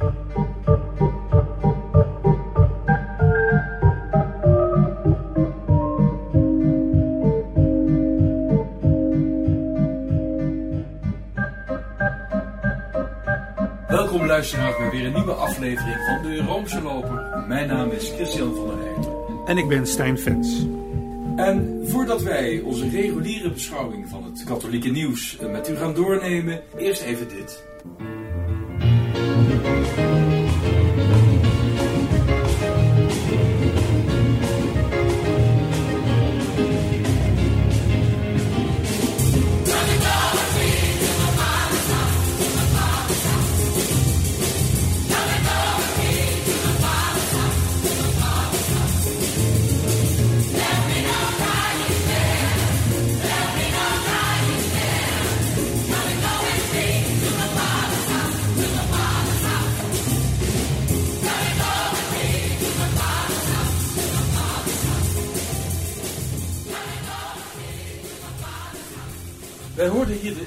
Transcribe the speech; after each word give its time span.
Welkom 0.00 0.12
luisteraars 14.26 14.76
bij 14.76 14.90
weer 14.90 15.06
een 15.06 15.12
nieuwe 15.12 15.32
aflevering 15.32 15.96
van 16.06 16.22
de 16.22 16.36
Roomse 16.36 16.82
Loper. 16.82 17.44
Mijn 17.48 17.68
naam 17.68 17.90
is 17.90 18.10
Christian 18.10 18.54
van 18.54 18.66
der 18.66 18.76
Heijden. 18.78 19.12
En 19.46 19.58
ik 19.58 19.68
ben 19.68 19.86
Stijn 19.86 20.18
Fens. 20.18 20.66
En 21.36 21.82
voordat 21.84 22.22
wij 22.22 22.60
onze 22.60 22.88
reguliere 22.88 23.50
beschouwing 23.50 24.08
van 24.08 24.24
het 24.24 24.44
katholieke 24.44 24.88
nieuws 24.88 25.38
eh, 25.38 25.50
met 25.50 25.68
u 25.68 25.76
gaan 25.76 25.94
doornemen, 25.94 26.60
eerst 26.76 27.02
even 27.02 27.28
dit. 27.28 27.68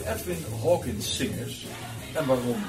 Edwin 0.05 0.43
Hawkins 0.61 1.17
zingers. 1.17 1.65
En 2.13 2.25
waarom? 2.25 2.61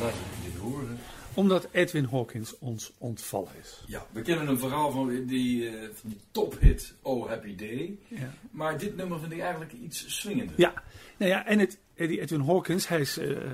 Laten 0.00 0.18
we 0.18 0.50
dit 0.50 0.60
horen. 0.60 0.98
Omdat 1.34 1.68
Edwin 1.70 2.04
Hawkins 2.04 2.58
ons 2.58 2.92
ontvallen 2.98 3.50
is. 3.60 3.84
Ja, 3.86 4.06
we 4.12 4.22
kennen 4.22 4.48
een 4.48 4.58
verhaal 4.58 4.90
van 4.90 5.26
die, 5.26 5.68
eh, 5.68 5.88
van 5.92 6.10
die 6.10 6.20
tophit 6.30 6.94
Oh 7.02 7.28
Happy 7.28 7.54
Day. 7.54 7.98
Ja. 8.08 8.34
Maar 8.50 8.78
dit 8.78 8.96
nummer 8.96 9.20
vind 9.20 9.32
ik 9.32 9.40
eigenlijk 9.40 9.72
iets 9.72 10.18
swingender. 10.18 10.54
Ja, 10.56 10.82
nou 11.16 11.30
ja 11.30 11.46
en 11.46 11.58
het, 11.58 11.78
die 11.94 12.20
Edwin 12.20 12.40
Hawkins, 12.40 12.88
hij 12.88 13.00
is 13.00 13.18
eh, 13.18 13.52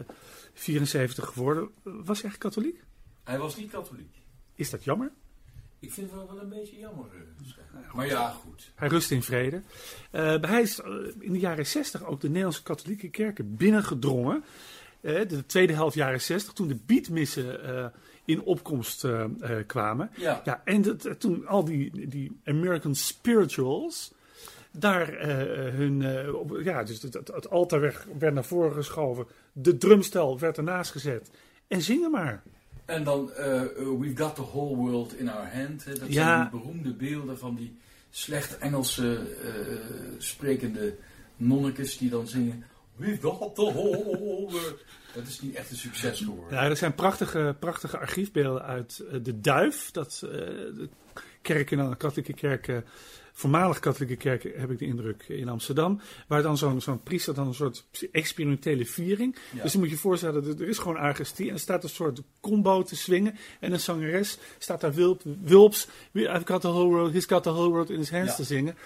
74 0.55 1.29
geworden. 1.29 1.71
Was 1.83 2.23
hij 2.23 2.31
echt 2.31 2.39
katholiek? 2.39 2.85
Hij 3.25 3.39
was 3.39 3.57
niet 3.57 3.71
katholiek. 3.71 4.15
Is 4.55 4.71
dat 4.71 4.85
jammer? 4.85 5.13
Ik 5.83 5.93
vind 5.93 6.11
het 6.11 6.17
wel, 6.19 6.27
wel 6.35 6.43
een 6.43 6.49
beetje 6.49 6.79
jammer. 6.79 7.07
eh. 7.15 7.95
Maar 7.95 8.07
ja, 8.07 8.29
goed. 8.31 8.73
Hij 8.75 8.89
rust 8.89 9.11
in 9.11 9.23
vrede. 9.23 9.63
Eh, 10.11 10.35
hij 10.41 10.63
is 10.63 10.81
eh, 10.81 10.91
in 11.19 11.33
de 11.33 11.39
jaren 11.39 11.67
60 11.67 12.05
ook 12.05 12.21
de 12.21 12.27
Nederlandse 12.29 12.63
katholieke 12.63 13.09
kerken 13.11 13.57
binnengedrongen. 13.57 14.45
De 15.01 15.43
tweede 15.47 15.73
helft 15.73 15.95
jaren 15.95 16.21
60, 16.21 16.53
toen 16.53 16.69
de 16.69 16.79
beatmissen 16.87 17.65
eh, 17.65 17.87
in 18.25 18.43
opkomst 18.43 19.05
eh, 19.05 19.25
eh, 19.41 19.67
kwamen. 19.67 20.11
Ja. 20.17 20.41
Ja, 20.45 20.63
en 20.65 20.83
dat- 20.83 21.21
toen 21.21 21.47
al 21.47 21.65
die, 21.65 22.09
die 22.09 22.41
American 22.45 22.95
spirituals 22.95 24.13
daar 24.71 25.13
eh, 25.15 25.29
hun, 25.75 26.03
eh, 26.03 26.35
op- 26.35 26.61
ja, 26.63 26.83
dus 26.83 27.03
het, 27.03 27.15
het, 27.15 27.29
het 27.29 27.51
altaar 27.51 27.81
werd, 27.81 28.07
werd 28.19 28.35
naar 28.35 28.45
voren 28.45 28.73
geschoven, 28.73 29.27
de 29.53 29.79
drumstel 29.79 30.39
werd 30.39 30.57
ernaast 30.57 30.91
gezet 30.91 31.31
en 31.69 31.81
zingen 31.83 32.11
maar. 32.11 32.43
En 32.85 33.05
dan 33.05 33.33
eh, 33.33 33.63
eh, 33.63 33.69
We've 33.99 34.17
Got 34.17 34.35
the 34.35 34.43
Whole 34.43 34.77
World 34.77 35.15
in 35.19 35.29
Our 35.31 35.55
Hand. 35.55 35.85
Hè, 35.85 35.95
dat 35.99 36.13
Ja. 36.13 36.25
zijn 36.25 36.41
die 36.51 36.61
beroemde 36.61 36.95
beelden 36.95 37.39
van 37.39 37.55
die 37.55 37.77
slecht 38.11 38.59
Engelse 38.59 39.19
eh, 39.43 39.77
sprekende 40.19 40.97
nonnekes 41.37 41.99
die 41.99 42.11
dan 42.11 42.27
zingen 42.27 42.65
We've 42.97 43.21
got 43.21 43.55
the 43.55 43.63
whole 43.73 44.19
world. 44.19 44.75
Dat 45.15 45.27
is 45.27 45.41
niet 45.41 45.55
echt 45.55 45.71
een 45.71 45.77
succes 45.77 46.19
geworden. 46.21 46.59
Ja, 46.59 46.65
er 46.65 46.77
zijn 46.77 46.95
prachtige, 46.95 47.57
prachtige 47.61 47.99
archiefbeelden 47.99 48.63
uit 48.63 49.05
de 49.23 49.41
Duif, 49.41 49.91
dat 49.91 50.27
kerken, 51.43 51.97
katholieke 51.97 52.33
kerken, 52.33 52.85
voormalig 53.33 53.79
katholieke 53.79 54.17
kerken 54.17 54.53
heb 54.61 54.71
ik 54.71 54.79
de 54.79 54.85
indruk 54.85 55.25
in 55.29 55.49
Amsterdam, 55.49 56.01
waar 56.27 56.43
dan 56.43 56.59
zo'n 56.59 56.81
zo'n 56.81 57.03
priester 57.03 57.35
dan 57.35 57.47
een 57.47 57.55
soort 57.55 57.85
experimentele 58.13 58.87
viering. 58.87 59.37
Ja. 59.53 59.63
Dus 59.63 59.73
dan 59.73 59.81
moet 59.81 59.91
je 59.91 59.97
voorstellen, 59.97 60.45
dat 60.45 60.61
er 60.61 60.69
is 60.69 60.79
gewoon 60.79 60.97
argestie 60.97 61.49
en 61.49 61.55
er 61.55 61.61
staat 61.61 61.83
een 61.83 61.89
soort 61.89 62.23
combo 62.41 62.83
te 62.83 62.97
swingen 62.97 63.35
en 63.61 63.73
een 63.73 63.81
zangeres 63.81 64.39
staat 64.59 64.81
daar 64.81 64.93
wulp, 64.95 65.23
wulps, 65.43 65.89
I've 66.13 66.43
got 66.45 66.61
the 66.61 66.69
whole 66.69 66.89
world, 66.89 67.13
he's 67.13 67.27
got 67.27 67.43
the 67.43 67.53
whole 67.53 67.69
world 67.71 67.91
in 67.91 67.99
his 67.99 68.11
hands 68.11 68.31
Ja. 68.31 68.37
te 68.37 68.45
zingen. 68.45 68.77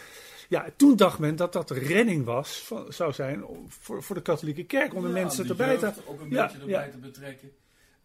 Ja, 0.48 0.66
toen 0.76 0.96
dacht 0.96 1.18
men 1.18 1.36
dat 1.36 1.52
dat 1.52 1.68
de 1.68 1.74
redding 1.74 2.24
was, 2.24 2.58
van, 2.58 2.92
zou 2.92 3.12
zijn 3.12 3.44
voor, 3.68 4.02
voor 4.02 4.16
de 4.16 4.22
katholieke 4.22 4.64
kerk, 4.64 4.94
om 4.94 5.02
de 5.02 5.08
Ja, 5.08 5.12
mensen 5.14 5.48
erbij 5.48 5.76
te 5.76 5.92
ook 6.06 6.20
een 6.20 6.30
Ja, 6.30 6.42
beetje 6.46 6.58
erbij 6.60 6.90
te 6.90 6.98
betrekken. 6.98 7.50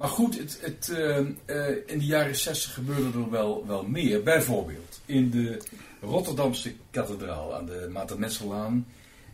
Maar 0.01 0.09
goed, 0.09 0.38
het, 0.38 0.57
het, 0.62 0.89
eh, 0.89 1.17
eh, 1.17 1.78
in 1.85 2.00
de 2.00 2.06
jaren 2.06 2.35
60 2.35 2.73
gebeurde 2.73 3.19
er 3.19 3.29
wel, 3.29 3.67
wel 3.67 3.84
meer. 3.84 4.23
Bijvoorbeeld 4.23 5.01
in 5.06 5.29
de 5.29 5.62
Rotterdamse 6.01 6.73
kathedraal 6.91 7.56
aan 7.56 7.66
de 7.66 7.89
Maternesselaan. 7.91 8.88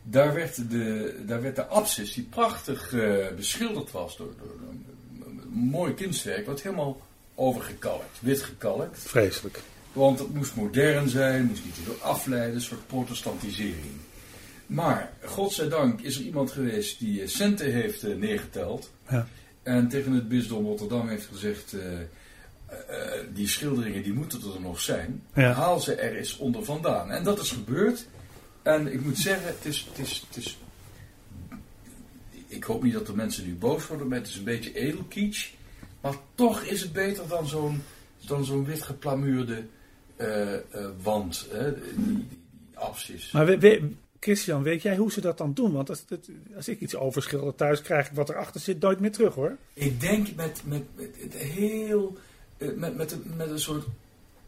Daar 0.03 0.33
werd 0.33 0.69
de, 0.69 1.15
daar 1.25 1.41
werd 1.41 1.55
de 1.55 1.65
apsis, 1.65 2.13
die 2.13 2.23
prachtig 2.23 2.93
eh, 2.93 3.27
beschilderd 3.35 3.91
was 3.91 4.17
door, 4.17 4.33
door 4.37 4.69
een, 4.69 4.85
een 5.25 5.57
mooi 5.57 5.93
kunstwerk, 5.93 6.45
wat 6.45 6.61
helemaal 6.61 7.01
overgekalkt, 7.35 8.19
wit 8.19 8.41
gekalkt. 8.41 8.99
Vreselijk. 8.99 9.61
Want 9.93 10.19
het 10.19 10.33
moest 10.33 10.55
modern 10.55 11.09
zijn, 11.09 11.45
moest 11.45 11.65
niet 11.65 11.79
veel 11.83 12.01
afleiden, 12.01 12.55
een 12.55 12.61
soort 12.61 12.87
protestantisering. 12.87 13.95
Maar, 14.65 15.13
godzijdank, 15.23 16.01
is 16.01 16.17
er 16.17 16.23
iemand 16.23 16.51
geweest 16.51 16.99
die 16.99 17.27
centen 17.27 17.71
heeft 17.71 18.17
neergeteld. 18.17 18.91
Ja. 19.09 19.27
En 19.67 19.87
tegen 19.87 20.11
het 20.11 20.27
bisdom 20.27 20.65
Rotterdam 20.65 21.07
heeft 21.07 21.25
gezegd, 21.25 21.73
eh, 21.73 21.99
eh, 22.01 22.07
die 23.33 23.47
schilderingen 23.47 24.03
die 24.03 24.13
moeten 24.13 24.41
er 24.53 24.61
nog 24.61 24.79
zijn. 24.79 25.23
Ja. 25.33 25.51
Haal 25.51 25.79
ze 25.79 25.95
er 25.95 26.15
eens 26.15 26.37
onder 26.37 26.65
vandaan. 26.65 27.11
En 27.11 27.23
dat 27.23 27.39
is 27.39 27.51
gebeurd. 27.51 28.05
En 28.61 28.93
ik 28.93 29.01
moet 29.03 29.17
zeggen, 29.17 29.47
het 29.47 29.65
is, 29.65 29.87
het 29.89 30.07
is, 30.07 30.25
het 30.27 30.37
is 30.37 30.57
ik 32.47 32.63
hoop 32.63 32.83
niet 32.83 32.93
dat 32.93 33.05
de 33.05 33.15
mensen 33.15 33.45
nu 33.45 33.55
boos 33.55 33.87
worden, 33.87 34.07
maar 34.07 34.17
het 34.17 34.27
is 34.27 34.35
een 34.37 34.43
beetje 34.43 34.73
edelkitsch. 34.73 35.49
Maar 36.01 36.15
toch 36.35 36.61
is 36.61 36.81
het 36.81 36.93
beter 36.93 37.27
dan 37.27 37.47
zo'n 37.47 37.81
dan 38.25 38.45
zo'n 38.45 38.65
wit 38.65 38.81
geplamuurde 38.81 39.63
eh, 40.15 40.53
wand, 41.01 41.47
hè, 41.51 41.73
die, 41.73 41.93
die, 41.95 42.27
die. 43.07 43.19
Maar 43.31 43.45
we, 43.45 43.57
we- 43.57 43.91
Christian, 44.19 44.63
weet 44.63 44.81
jij 44.81 44.95
hoe 44.97 45.11
ze 45.11 45.21
dat 45.21 45.37
dan 45.37 45.53
doen? 45.53 45.71
Want 45.71 45.89
als, 45.89 46.05
als 46.55 46.67
ik 46.67 46.79
iets 46.79 46.95
overschilder 46.95 47.55
thuis, 47.55 47.81
krijg 47.81 48.07
ik 48.09 48.13
wat 48.15 48.29
erachter 48.29 48.61
zit 48.61 48.79
nooit 48.79 48.99
meer 48.99 49.11
terug 49.11 49.33
hoor. 49.33 49.57
Ik 49.73 49.99
denk 50.01 50.35
met, 50.35 50.61
met, 50.65 50.83
met 50.95 51.09
het 51.21 51.33
heel, 51.33 52.17
eh, 52.57 52.67
met, 52.75 52.95
met, 52.97 53.11
een- 53.11 53.33
met 53.37 53.49
een 53.49 53.59
soort 53.59 53.85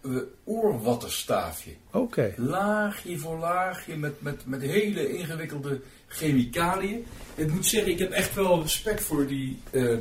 eh, 0.02 0.12
oorwattenstaafje. 0.44 1.72
Oké. 1.92 2.34
Laagje 2.38 3.18
voor 3.18 3.38
laagje, 3.38 3.96
met, 3.98 4.22
met, 4.22 4.46
met 4.46 4.62
hele 4.62 5.18
ingewikkelde 5.18 5.82
chemicaliën. 6.08 7.06
Ik 7.36 7.52
moet 7.52 7.66
zeggen, 7.66 7.92
ik 7.92 8.00
heb 8.00 8.12
echt 8.12 8.36
wel 8.36 8.62
respect 8.62 9.02
voor 9.02 9.28
die 9.28 9.60
eh, 9.72 9.98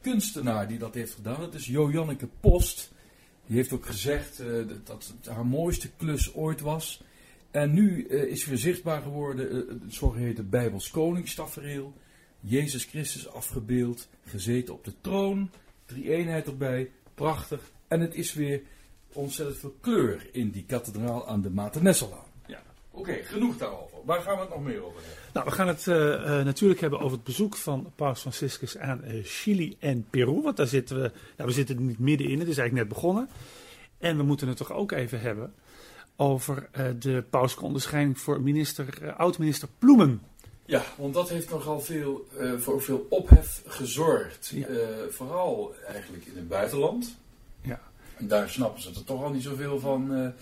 kunstenaar 0.00 0.68
die 0.68 0.78
dat 0.78 0.94
heeft 0.94 1.14
gedaan. 1.14 1.40
Dat 1.40 1.54
is 1.54 1.66
Jo-Janneke 1.66 2.28
Post. 2.40 2.90
Die 3.46 3.56
heeft 3.56 3.72
ook 3.72 3.86
gezegd 3.86 4.38
eh, 4.40 4.46
dat- 4.46 4.86
dat 4.86 5.12
het 5.20 5.34
haar 5.34 5.46
mooiste 5.46 5.88
klus 5.96 6.34
ooit 6.34 6.60
was. 6.60 7.02
En 7.52 7.72
nu 7.72 8.06
eh, 8.06 8.22
is 8.22 8.46
weer 8.46 8.58
zichtbaar 8.58 9.02
geworden 9.02 9.50
eh, 9.50 9.56
het 9.82 9.94
zogeheten 9.94 10.48
Bijbels 10.48 10.90
koningstafereel. 10.90 11.92
Jezus 12.40 12.84
Christus 12.84 13.28
afgebeeld, 13.28 14.08
gezeten 14.24 14.74
op 14.74 14.84
de 14.84 14.92
troon. 15.00 15.50
Drie 15.84 16.10
eenheid 16.10 16.46
erbij, 16.46 16.90
prachtig. 17.14 17.70
En 17.88 18.00
het 18.00 18.14
is 18.14 18.34
weer 18.34 18.62
ontzettend 19.12 19.58
veel 19.58 19.76
kleur 19.80 20.28
in 20.32 20.50
die 20.50 20.64
kathedraal 20.64 21.28
aan 21.28 21.40
de 21.40 21.50
Maternesselaan. 21.50 22.24
Ja, 22.46 22.62
oké, 22.90 23.12
genoeg 23.12 23.56
daarover. 23.56 23.98
Waar 24.04 24.20
gaan 24.20 24.34
we 24.34 24.40
het 24.40 24.50
nog 24.50 24.62
meer 24.62 24.84
over 24.84 25.00
hebben? 25.00 25.22
Nou, 25.32 25.46
we 25.46 25.52
gaan 25.52 25.68
het 25.68 25.86
eh, 25.86 26.38
eh, 26.38 26.44
natuurlijk 26.44 26.80
hebben 26.80 27.00
over 27.00 27.16
het 27.16 27.24
bezoek 27.24 27.56
van 27.56 27.92
Paus 27.94 28.20
Franciscus 28.20 28.78
aan 28.78 29.02
eh, 29.02 29.24
Chili 29.24 29.76
en 29.78 30.06
Peru. 30.10 30.40
Want 30.42 30.56
daar 30.56 30.66
zitten 30.66 30.96
we, 30.96 31.10
nou, 31.36 31.48
we 31.48 31.54
zitten 31.54 31.76
er 31.76 31.82
niet 31.82 31.98
middenin, 31.98 32.38
het 32.38 32.48
is 32.48 32.58
eigenlijk 32.58 32.88
net 32.88 32.96
begonnen. 32.96 33.28
En 33.98 34.16
we 34.16 34.22
moeten 34.22 34.48
het 34.48 34.56
toch 34.56 34.72
ook 34.72 34.92
even 34.92 35.20
hebben 35.20 35.54
over 36.22 36.68
eh, 36.72 36.86
de 36.98 37.24
pauselijke 37.30 37.66
onderscheiding 37.66 38.18
voor 38.18 38.40
minister, 38.40 39.02
eh, 39.02 39.18
oud-minister 39.18 39.68
Ploemen. 39.78 40.22
Ja, 40.64 40.82
want 40.96 41.14
dat 41.14 41.28
heeft 41.28 41.50
nogal 41.50 41.80
veel, 41.80 42.26
eh, 42.38 42.52
voor 42.58 42.82
veel 42.82 43.06
ophef 43.08 43.62
gezorgd. 43.66 44.52
Ja. 44.54 44.66
Vooral 45.10 45.74
eigenlijk 45.86 46.24
in 46.24 46.36
het 46.36 46.48
buitenland. 46.48 47.16
Ja. 47.60 47.80
En 48.16 48.28
daar 48.28 48.48
snappen 48.48 48.82
ze 48.82 48.88
er 48.88 49.04
toch 49.04 49.22
al 49.22 49.30
niet 49.30 49.42
zoveel 49.42 49.80
van 49.80 50.32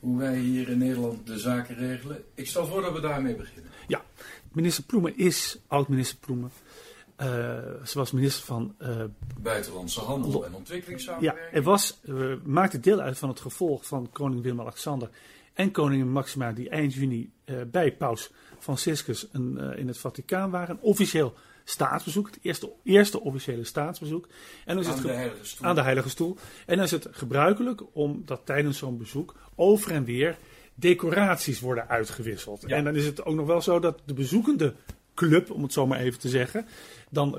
hoe 0.00 0.18
wij 0.18 0.36
hier 0.38 0.68
in 0.68 0.78
Nederland 0.78 1.26
de 1.26 1.38
zaken 1.38 1.76
regelen. 1.76 2.24
Ik 2.34 2.46
stel 2.46 2.66
voor 2.66 2.82
dat 2.82 2.92
we 2.92 3.00
daarmee 3.00 3.34
beginnen. 3.34 3.70
Minister 4.52 4.84
Ploemen 4.84 5.18
is 5.18 5.58
oud-minister 5.66 6.18
Ploemen. 6.18 6.50
Uh, 7.20 7.26
ze 7.84 7.98
was 7.98 8.10
minister 8.10 8.44
van 8.44 8.74
uh, 8.82 8.88
Buitenlandse 9.40 10.00
Handel 10.00 10.44
en 10.44 10.54
Ontwikkelingssamenwerking. 10.54 11.50
Ja, 11.50 11.56
er 11.56 11.62
was, 11.62 12.00
uh, 12.04 12.34
maakte 12.44 12.80
deel 12.80 13.00
uit 13.00 13.18
van 13.18 13.28
het 13.28 13.40
gevolg 13.40 13.86
van 13.86 14.08
koning 14.12 14.42
Willem-Alexander 14.42 15.10
en 15.54 15.70
koningin 15.70 16.10
Maxima, 16.10 16.52
die 16.52 16.68
eind 16.68 16.94
juni 16.94 17.32
bij 17.70 17.92
paus 17.92 18.30
Franciscus 18.58 19.28
een, 19.32 19.58
in 19.76 19.86
het 19.86 19.98
Vaticaan 19.98 20.50
waren. 20.50 20.78
Officieel 20.80 21.34
staatsbezoek, 21.64 22.26
het 22.26 22.38
eerste, 22.42 22.72
eerste 22.84 23.20
officiële 23.20 23.64
staatsbezoek. 23.64 24.28
En 24.64 24.74
dan 24.74 24.84
is 24.84 24.90
aan, 24.90 24.94
het 24.94 25.02
de 25.02 25.12
Heilige 25.12 25.44
Stoel. 25.44 25.68
aan 25.68 25.74
de 25.74 25.82
Heilige 25.82 26.08
Stoel. 26.08 26.36
En 26.66 26.76
dan 26.76 26.84
is 26.84 26.90
het 26.90 27.08
gebruikelijk 27.10 27.82
om 27.92 28.22
dat 28.24 28.40
tijdens 28.44 28.78
zo'n 28.78 28.98
bezoek 28.98 29.34
over 29.54 29.92
en 29.92 30.04
weer 30.04 30.38
decoraties 30.74 31.60
worden 31.60 31.88
uitgewisseld. 31.88 32.64
En 32.64 32.84
dan 32.84 32.96
is 32.96 33.06
het 33.06 33.24
ook 33.24 33.34
nog 33.34 33.46
wel 33.46 33.60
zo 33.60 33.78
dat 33.78 33.98
de 34.04 34.14
bezoekende 34.14 34.74
club, 35.14 35.50
om 35.50 35.62
het 35.62 35.72
zo 35.72 35.86
maar 35.86 36.00
even 36.00 36.20
te 36.20 36.28
zeggen, 36.28 36.66
dan 37.10 37.38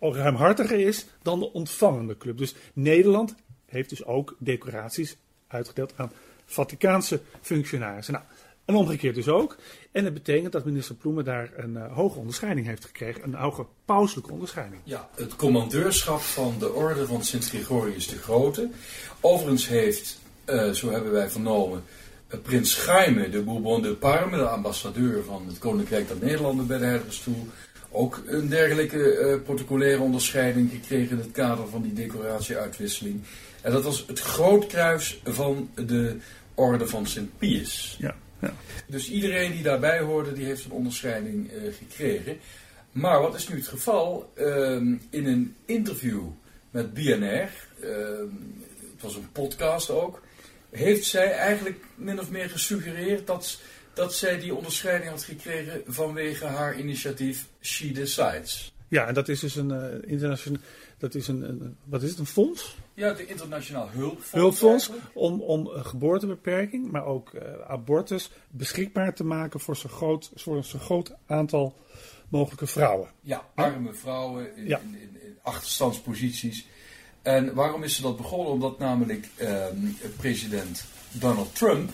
ruimhartiger 0.00 0.78
is 0.78 1.06
dan 1.22 1.38
de 1.38 1.52
ontvangende 1.52 2.16
club. 2.16 2.38
Dus 2.38 2.54
Nederland 2.72 3.34
heeft 3.66 3.88
dus 3.88 4.04
ook 4.04 4.36
decoraties 4.38 5.16
uitgedeeld 5.46 5.92
aan 5.96 6.12
Vaticaanse 6.44 7.20
functionarissen. 7.40 8.14
Nou, 8.14 8.24
en 8.66 8.74
omgekeerd 8.74 9.14
dus 9.14 9.28
ook. 9.28 9.56
En 9.92 10.04
dat 10.04 10.14
betekent 10.14 10.52
dat 10.52 10.64
minister 10.64 10.94
Ploemen 10.94 11.24
daar 11.24 11.50
een 11.56 11.74
uh, 11.74 11.94
hoge 11.94 12.18
onderscheiding 12.18 12.66
heeft 12.66 12.84
gekregen. 12.84 13.22
Een 13.22 13.34
hoge 13.34 13.66
pauselijke 13.84 14.32
onderscheiding. 14.32 14.80
Ja, 14.84 15.08
het 15.14 15.36
commandeurschap 15.36 16.20
van 16.20 16.54
de 16.58 16.72
orde 16.72 17.06
van 17.06 17.24
Sint 17.24 17.48
Gregorius 17.48 18.08
de 18.08 18.18
Grote. 18.18 18.68
Overigens 19.20 19.68
heeft, 19.68 20.20
uh, 20.46 20.70
zo 20.70 20.90
hebben 20.90 21.12
wij 21.12 21.30
vernomen, 21.30 21.84
prins 22.42 22.84
Jaime 22.84 23.28
de 23.28 23.42
Bourbon 23.42 23.82
de 23.82 23.94
Parme, 23.94 24.36
de 24.36 24.48
ambassadeur 24.48 25.24
van 25.24 25.46
het 25.46 25.58
Koninkrijk 25.58 26.08
der 26.08 26.16
Nederlanden 26.20 26.66
bij 26.66 26.78
de 26.78 26.84
Heilige 26.84 27.12
Stoel, 27.12 27.46
ook 27.90 28.22
een 28.26 28.48
dergelijke 28.48 29.40
protocolaire 29.44 30.02
onderscheiding 30.02 30.70
gekregen 30.70 31.10
in 31.10 31.22
het 31.22 31.32
kader 31.32 31.68
van 31.68 31.82
die 31.82 31.92
decoratieuitwisseling. 31.92 33.22
En 33.60 33.72
dat 33.72 33.84
was 33.84 34.04
het 34.06 34.20
grootkruis 34.20 35.20
van 35.24 35.70
de 35.74 36.16
orde 36.54 36.86
van 36.86 37.06
Sint 37.06 37.38
Pius. 37.38 37.96
Ja. 38.00 38.14
Ja. 38.40 38.54
Dus 38.86 39.10
iedereen 39.10 39.52
die 39.52 39.62
daarbij 39.62 40.00
hoorde, 40.00 40.32
die 40.32 40.44
heeft 40.44 40.64
een 40.64 40.70
onderscheiding 40.70 41.52
uh, 41.52 41.72
gekregen. 41.74 42.38
Maar 42.92 43.20
wat 43.20 43.34
is 43.34 43.48
nu 43.48 43.56
het 43.56 43.68
geval? 43.68 44.32
Uh, 44.34 44.46
in 45.10 45.26
een 45.26 45.54
interview 45.64 46.22
met 46.70 46.94
BNR, 46.94 47.50
uh, 47.80 47.88
het 48.92 49.02
was 49.02 49.14
een 49.14 49.32
podcast 49.32 49.90
ook, 49.90 50.22
heeft 50.76 51.04
zij 51.04 51.32
eigenlijk 51.32 51.84
min 51.94 52.20
of 52.20 52.30
meer 52.30 52.50
gesuggereerd 52.50 53.26
dat, 53.26 53.60
dat 53.94 54.14
zij 54.14 54.38
die 54.38 54.54
onderscheiding 54.54 55.10
had 55.10 55.22
gekregen 55.22 55.82
vanwege 55.86 56.44
haar 56.44 56.78
initiatief 56.78 57.46
She 57.60 57.92
Decides. 57.92 58.74
Ja, 58.88 59.06
en 59.06 59.14
dat 59.14 59.28
is 59.28 59.40
dus 59.40 59.56
een 59.56 59.70
uh, 59.70 60.10
internationaal 60.10 60.60
dat 60.98 61.14
is 61.14 61.28
een, 61.28 61.42
een, 61.42 61.76
wat 61.84 62.02
is 62.02 62.10
het, 62.10 62.18
een 62.18 62.26
fonds? 62.26 62.76
Ja, 62.94 63.12
de 63.12 63.26
Internationaal 63.26 63.88
Hulpfonds. 63.90 64.30
Hulpfonds 64.30 64.90
om, 65.12 65.40
om 65.40 65.66
geboortebeperking, 65.66 66.90
maar 66.90 67.04
ook 67.04 67.32
uh, 67.34 67.42
abortus 67.66 68.30
beschikbaar 68.48 69.14
te 69.14 69.24
maken 69.24 69.60
voor 69.60 69.76
zo'n 69.76 69.90
groot, 69.90 70.30
voor 70.34 70.64
zo 70.64 70.78
groot 70.78 71.14
aantal 71.26 71.76
mogelijke 72.28 72.66
vrouwen. 72.66 73.08
Ja, 73.20 73.46
arme 73.54 73.94
vrouwen 73.94 74.56
in, 74.56 74.66
ja. 74.66 74.78
in, 74.78 74.94
in, 74.94 75.22
in 75.22 75.38
achterstandsposities. 75.42 76.66
En 77.26 77.54
waarom 77.54 77.82
is 77.82 77.96
ze 77.96 78.02
dat 78.02 78.16
begonnen? 78.16 78.52
Omdat 78.52 78.78
namelijk 78.78 79.28
eh, 79.36 79.64
president 80.16 80.84
Donald 81.10 81.54
Trump 81.54 81.90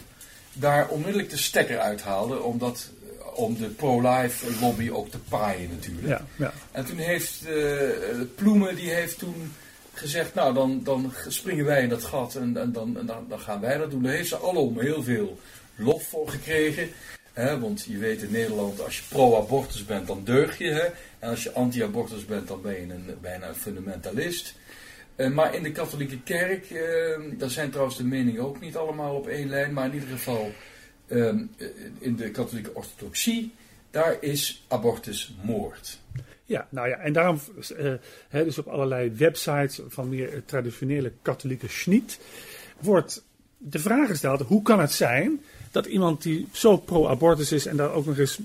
daar 0.52 0.88
onmiddellijk 0.88 1.30
de 1.30 1.36
stekker 1.36 1.78
uithaalde, 1.78 2.42
omdat 2.42 2.90
om 3.34 3.56
de 3.56 3.68
pro-life 3.68 4.60
lobby 4.60 4.90
ook 4.90 5.10
te 5.10 5.18
paaien 5.18 5.70
natuurlijk. 5.70 6.08
Ja, 6.08 6.24
ja. 6.36 6.52
En 6.72 6.84
toen 6.84 6.98
heeft 6.98 7.46
uh, 7.48 7.90
Ploemen, 8.34 8.74
die 8.74 8.90
heeft 8.90 9.18
toen 9.18 9.52
gezegd, 9.92 10.34
nou 10.34 10.54
dan, 10.54 10.80
dan 10.84 11.12
springen 11.28 11.64
wij 11.64 11.82
in 11.82 11.88
dat 11.88 12.04
gat 12.04 12.34
en, 12.34 12.56
en, 12.56 12.72
dan, 12.72 12.98
en 12.98 13.06
dan, 13.06 13.24
dan, 13.28 13.40
gaan 13.40 13.60
wij 13.60 13.78
dat 13.78 13.90
doen. 13.90 14.02
Daar 14.02 14.12
heeft 14.12 14.28
ze 14.28 14.38
alom 14.38 14.80
heel 14.80 15.02
veel 15.02 15.38
lof 15.76 16.08
voor 16.08 16.28
gekregen. 16.28 16.88
Hè, 17.32 17.60
want 17.60 17.84
je 17.88 17.98
weet 17.98 18.22
in 18.22 18.30
Nederland, 18.30 18.84
als 18.84 18.96
je 18.96 19.02
pro-abortus 19.08 19.84
bent, 19.84 20.06
dan 20.06 20.20
deug 20.24 20.58
je. 20.58 20.70
Hè? 20.70 20.84
En 21.18 21.30
als 21.30 21.42
je 21.42 21.52
anti-abortus 21.52 22.24
bent, 22.24 22.48
dan 22.48 22.62
ben 22.62 22.72
je 22.72 22.92
een, 22.92 23.16
bijna 23.20 23.48
een 23.48 23.54
fundamentalist. 23.54 24.54
Uh, 25.16 25.30
maar 25.30 25.54
in 25.54 25.62
de 25.62 25.72
katholieke 25.72 26.22
kerk, 26.22 26.70
uh, 26.70 27.38
daar 27.38 27.50
zijn 27.50 27.70
trouwens 27.70 27.96
de 27.96 28.04
meningen 28.04 28.42
ook 28.42 28.60
niet 28.60 28.76
allemaal 28.76 29.14
op 29.14 29.26
één 29.26 29.48
lijn. 29.48 29.72
Maar 29.72 29.86
in 29.86 29.94
ieder 29.94 30.08
geval 30.08 30.52
um, 31.08 31.50
in 31.98 32.16
de 32.16 32.30
katholieke 32.30 32.74
orthodoxie, 32.74 33.54
daar 33.90 34.16
is 34.20 34.64
abortus 34.68 35.34
moord. 35.42 36.00
Ja, 36.44 36.66
nou 36.70 36.88
ja, 36.88 36.96
en 36.96 37.12
daarom, 37.12 37.40
hè, 38.28 38.44
dus 38.44 38.58
op 38.58 38.66
allerlei 38.66 39.10
websites 39.10 39.80
van 39.88 40.08
meer 40.08 40.42
traditionele 40.44 41.12
katholieke 41.22 41.68
schniet, 41.68 42.20
wordt 42.80 43.24
de 43.58 43.78
vraag 43.78 44.08
gesteld: 44.08 44.40
hoe 44.40 44.62
kan 44.62 44.80
het 44.80 44.92
zijn 44.92 45.40
dat 45.70 45.86
iemand 45.86 46.22
die 46.22 46.48
zo 46.52 46.76
pro-abortus 46.76 47.52
is 47.52 47.66
en 47.66 47.76
daar 47.76 47.92
ook 47.92 48.06
nog 48.06 48.18
eens 48.18 48.38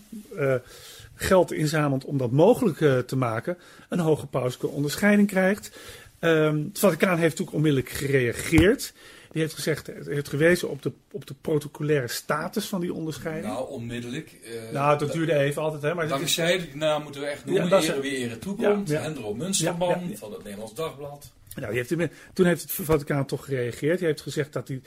geld 1.15 1.51
inzamelt 1.51 2.05
om 2.05 2.17
dat 2.17 2.31
mogelijk 2.31 3.07
te 3.07 3.15
maken, 3.15 3.57
een 3.89 3.99
hoge 3.99 4.27
pauselijke 4.27 4.75
onderscheiding 4.75 5.27
krijgt? 5.27 5.77
Um, 6.19 6.63
het 6.67 6.79
Vaticaan 6.79 7.17
heeft 7.17 7.29
natuurlijk 7.29 7.57
onmiddellijk 7.57 7.89
gereageerd. 7.89 8.93
Die 9.31 9.41
heeft 9.41 9.53
gezegd, 9.53 9.87
heeft 10.05 10.29
gewezen 10.29 10.69
op 10.69 10.81
de, 10.81 10.91
op 11.11 11.27
de 11.27 11.33
protocolaire 11.41 12.07
status 12.07 12.65
van 12.65 12.81
die 12.81 12.93
onderscheiding. 12.93 13.53
Nou, 13.53 13.69
onmiddellijk. 13.69 14.35
Uh, 14.43 14.71
nou, 14.71 14.97
dat 14.97 15.11
duurde 15.11 15.33
even 15.33 15.61
altijd. 15.61 15.81
Hè, 15.81 15.93
maar 15.93 16.07
dankzij, 16.07 16.57
die 16.57 16.75
naam 16.75 17.03
moeten 17.03 17.21
we 17.21 17.27
echt 17.27 17.45
noemen, 17.45 17.69
ja, 17.69 17.81
ere 17.81 18.01
wie 18.01 18.17
ere 18.17 18.39
toekomt. 18.39 18.89
Ja, 18.89 18.95
ja. 18.95 19.01
Hendro 19.01 19.33
Munsterman 19.33 20.11
van 20.13 20.31
het 20.31 20.43
Nederlands 20.43 20.73
Dagblad. 20.73 21.31
Nou, 21.55 21.67
die 21.73 21.77
heeft, 21.77 22.13
toen 22.33 22.45
heeft 22.45 22.61
het 22.61 22.71
Vaticaan 22.71 23.25
toch 23.25 23.45
gereageerd. 23.45 23.97
Die 23.97 24.07
heeft 24.07 24.21
gezegd 24.21 24.53
dat 24.53 24.67
die, 24.67 24.81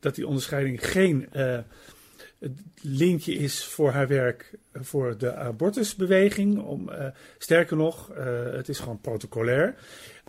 dat 0.00 0.14
die 0.14 0.26
onderscheiding 0.26 0.86
geen 0.90 1.28
uh, 1.32 1.58
linkje 2.82 3.34
is 3.34 3.64
voor 3.64 3.90
haar 3.90 4.08
werk 4.08 4.50
voor 4.72 5.18
de 5.18 5.34
abortusbeweging. 5.34 6.62
Om, 6.62 6.88
uh, 6.88 7.06
sterker 7.38 7.76
nog, 7.76 8.10
het 8.52 8.68
is 8.68 8.78
gewoon 8.78 9.00
protocolair. 9.00 9.74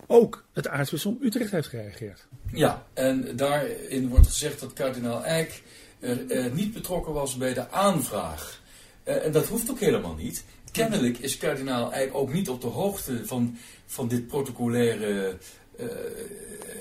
Ook 0.06 0.44
het 0.52 0.68
aartsbisdom 0.68 1.18
Utrecht 1.20 1.50
heeft 1.50 1.68
gereageerd. 1.68 2.26
Ja, 2.52 2.86
en 2.92 3.36
daarin 3.36 4.08
wordt 4.08 4.26
gezegd 4.26 4.60
dat 4.60 4.72
kardinaal 4.72 5.24
Eijk 5.24 5.62
eh, 6.00 6.52
niet 6.52 6.72
betrokken 6.72 7.12
was 7.12 7.36
bij 7.36 7.54
de 7.54 7.70
aanvraag. 7.70 8.60
Uh, 9.04 9.24
en 9.24 9.32
dat 9.32 9.46
hoeft 9.46 9.70
ook 9.70 9.80
helemaal 9.80 10.14
niet. 10.14 10.44
Kennelijk 10.72 11.18
is 11.18 11.36
kardinaal 11.36 11.92
Eijk 11.92 12.14
ook 12.14 12.32
niet 12.32 12.48
op 12.48 12.60
de 12.60 12.66
hoogte 12.66 13.26
van, 13.26 13.58
van 13.86 14.08
dit 14.08 14.26
protocolaire 14.26 15.36
uh, 15.80 15.86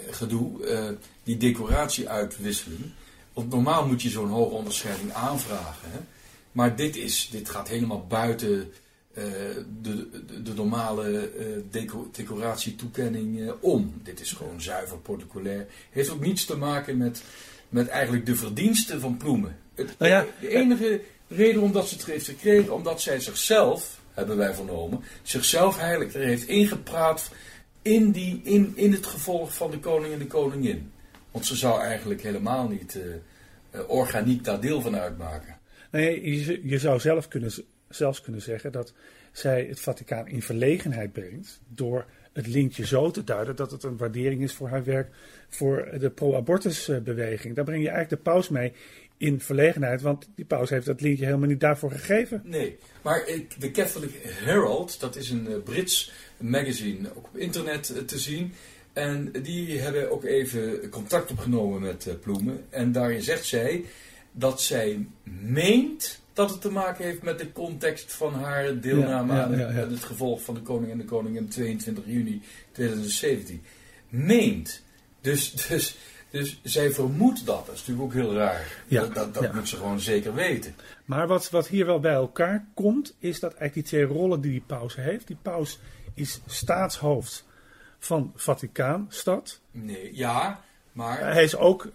gedoe, 0.10 0.98
die 1.24 1.38
decoratie 1.38 2.10
uitwisselen. 2.10 2.94
Want 3.34 3.50
normaal 3.50 3.88
moet 3.88 4.02
je 4.02 4.10
zo'n 4.10 4.30
hoge 4.30 4.56
onderscheiding 4.56 5.14
aanvragen. 5.14 5.92
Hè? 5.92 6.00
Maar 6.52 6.76
dit, 6.76 6.96
is, 6.96 7.30
dit 7.32 7.50
gaat 7.50 7.68
helemaal 7.68 8.06
buiten 8.08 8.72
de, 9.16 9.64
de, 9.82 10.42
de, 10.44 10.54
normale 10.54 11.32
uh, 11.40 11.46
deco 11.72 12.10
decoratietoekenning 12.12 13.40
uh, 13.40 13.52
om. 13.60 13.94
Dit 14.04 14.20
is 14.20 14.32
gewoon 14.32 14.62
zuiver 14.62 14.98
protocolair. 14.98 15.68
Heeft 15.90 16.10
ook 16.10 16.20
niets 16.26 16.46
te 16.46 16.58
maken 16.58 16.98
met, 16.98 17.24
met 17.70 17.88
eigenlijk 17.88 18.26
de 18.26 18.36
verdiensten 18.36 19.00
van 19.00 19.18
Ploemen. 19.18 19.58
Het, 19.76 19.96
nou 19.98 20.12
ja, 20.12 20.26
de 20.40 20.50
enige 20.50 21.02
reden 21.28 21.62
omdat 21.62 21.88
ze 21.88 21.96
het 21.96 22.06
heeft 22.06 22.26
gekregen, 22.26 22.74
omdat 22.74 23.02
zij 23.02 23.20
zichzelf, 23.20 24.00
hebben 24.14 24.38
wij 24.38 24.54
vernomen, 24.54 25.04
zichzelf 25.24 25.78
eigenlijk 25.78 26.14
er 26.14 26.26
heeft 26.26 26.48
ingepraat 26.48 27.32
in, 27.82 28.12
die, 28.12 28.42
in, 28.44 28.74
in 28.76 28.92
het 28.92 29.06
gevolg 29.06 29.56
van 29.56 29.72
de 29.72 29.80
koning 29.80 30.14
en 30.14 30.20
de 30.20 30.28
koningin. 30.28 30.92
Want 31.32 31.46
ze 31.46 31.56
zou 31.56 31.82
eigenlijk 31.82 32.22
helemaal 32.22 32.68
niet 32.68 32.98
organiek 33.88 34.44
daar 34.44 34.60
deel 34.60 34.82
van 34.82 34.96
uitmaken. 34.96 35.58
Nee, 35.92 36.46
je, 36.46 36.62
je 36.64 36.80
zou 36.80 37.00
zelf 37.00 37.28
kunnen 37.28 37.52
zelfs 37.96 38.22
kunnen 38.22 38.42
zeggen 38.42 38.72
dat 38.72 38.94
zij 39.32 39.66
het 39.70 39.80
Vaticaan 39.80 40.28
in 40.28 40.42
verlegenheid 40.42 41.14
brengt 41.14 41.62
door 41.68 42.06
het 42.34 42.48
linkje 42.48 42.86
zo 42.86 43.12
te 43.12 43.24
duiden 43.24 43.56
dat 43.56 43.72
het 43.72 43.84
een 43.84 43.98
waardering 43.98 44.42
is 44.42 44.54
voor 44.54 44.70
haar 44.70 44.84
werk 44.84 45.10
voor 45.50 45.90
de 46.00 46.10
pro-abortusbeweging. 46.10 47.56
Daar 47.56 47.66
breng 47.66 47.82
je 47.82 47.90
eigenlijk 47.90 48.24
de 48.24 48.32
paus 48.32 48.50
mee 48.50 48.74
in 49.18 49.42
verlegenheid, 49.42 50.02
want 50.02 50.30
die 50.36 50.46
paus 50.46 50.70
heeft 50.70 50.86
dat 50.86 51.02
linkje 51.02 51.26
helemaal 51.26 51.48
niet 51.48 51.60
daarvoor 51.60 51.92
gegeven. 51.92 52.42
Nee, 52.44 52.78
maar 53.02 53.26
de 53.60 53.72
Catholic 53.72 54.12
Herald, 54.24 55.00
dat 55.00 55.16
is 55.16 55.30
een 55.30 55.48
eh, 55.48 55.64
Brits 55.64 56.12
magazine, 56.38 57.10
ook 57.16 57.26
op 57.26 57.38
internet 57.38 57.90
eh, 57.90 58.02
te 58.02 58.20
zien. 58.20 58.54
En 58.94 59.32
die 59.42 59.80
hebben 59.80 60.12
ook 60.12 60.24
even 60.24 60.90
contact 60.90 61.32
opgenomen 61.32 61.82
met 61.82 62.08
eh, 62.08 62.14
Ploemen. 62.22 62.66
En 62.70 62.92
daarin 62.92 63.22
zegt 63.22 63.46
zij 63.46 63.86
dat 64.38 64.62
zij 64.62 65.08
meent 65.24 66.20
dat 66.34 66.50
het 66.50 66.62
te 66.62 66.72
maken 66.72 67.06
heeft 67.06 67.22
met 67.22 67.40
de 67.40 67.52
context 67.52 68.14
van 68.14 68.34
haar 68.34 68.80
deelname 68.80 69.42
aan 69.42 69.54
het 69.54 70.04
gevolg 70.04 70.42
van 70.42 70.54
de 70.54 70.62
koning 70.62 70.92
en 70.92 70.98
de 70.98 71.06
koningin 71.06 71.48
22 71.48 72.04
juni 72.06 72.42
2017. 72.72 73.64
Meent. 74.10 74.84
Dus, 75.22 75.52
dus, 75.52 75.98
dus 76.30 76.60
zij 76.64 76.92
vermoedt 76.92 77.46
dat. 77.46 77.66
Dat 77.66 77.76
is 77.76 77.80
natuurlijk 77.80 78.06
ook 78.06 78.22
heel 78.24 78.34
raar. 78.34 78.84
dat 78.88 79.14
dat, 79.14 79.34
dat 79.34 79.54
moet 79.54 79.70
ze 79.70 79.76
gewoon 79.76 80.00
zeker 80.00 80.34
weten. 80.34 80.76
Maar 81.06 81.28
wat, 81.28 81.50
wat 81.50 81.68
hier 81.68 81.86
wel 81.86 82.00
bij 82.00 82.14
elkaar 82.14 82.66
komt, 82.74 83.16
is 83.20 83.40
dat 83.40 83.54
eigenlijk 83.54 83.74
die 83.74 84.00
twee 84.00 84.18
rollen 84.18 84.42
die 84.42 84.52
die 84.52 84.64
paus 84.66 84.96
heeft. 84.96 85.28
Die 85.28 85.38
paus 85.42 85.80
is 86.14 86.42
staatshoofd 86.46 87.46
van 88.00 88.32
Vaticaanstad. 88.36 89.60
Nee, 89.72 90.16
ja, 90.16 90.62
maar... 90.96 91.34
Hij 91.34 91.44
is 91.44 91.56
ook 91.56 91.86
uh, 91.86 91.92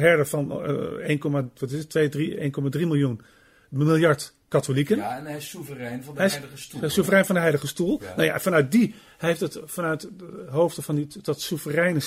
herder 0.00 0.26
van 0.26 0.70
uh, 0.70 1.08
1, 1.08 1.50
wat 1.58 1.70
is 1.70 1.78
het, 1.78 1.90
2, 1.90 2.08
3, 2.08 2.52
1,3 2.52 2.70
miljoen 2.70 3.20
miljard 3.68 4.34
katholieken. 4.48 4.96
Ja, 4.96 5.16
en 5.16 5.26
hij 5.26 5.36
is 5.36 5.48
soeverein 5.48 6.04
van 6.04 6.14
de 6.14 6.20
hij 6.20 6.30
Heilige 6.30 6.56
Stoel. 6.56 6.80
Hij 6.80 6.88
is 6.88 6.94
soeverein 6.94 7.26
van 7.26 7.34
de 7.34 7.40
Heilige 7.40 7.66
Stoel. 7.66 8.00
Ja. 8.02 8.14
Nou 8.16 8.28
ja, 8.28 8.40
vanuit 8.40 8.72
die, 8.72 8.94
hij 9.18 9.28
heeft 9.28 9.40
het 9.40 9.60
vanuit 9.64 10.00
de 10.00 10.46
hoofden 10.50 10.84
van 10.84 10.94
die, 10.94 11.08
dat 11.22 11.40
soevereine 11.40 12.00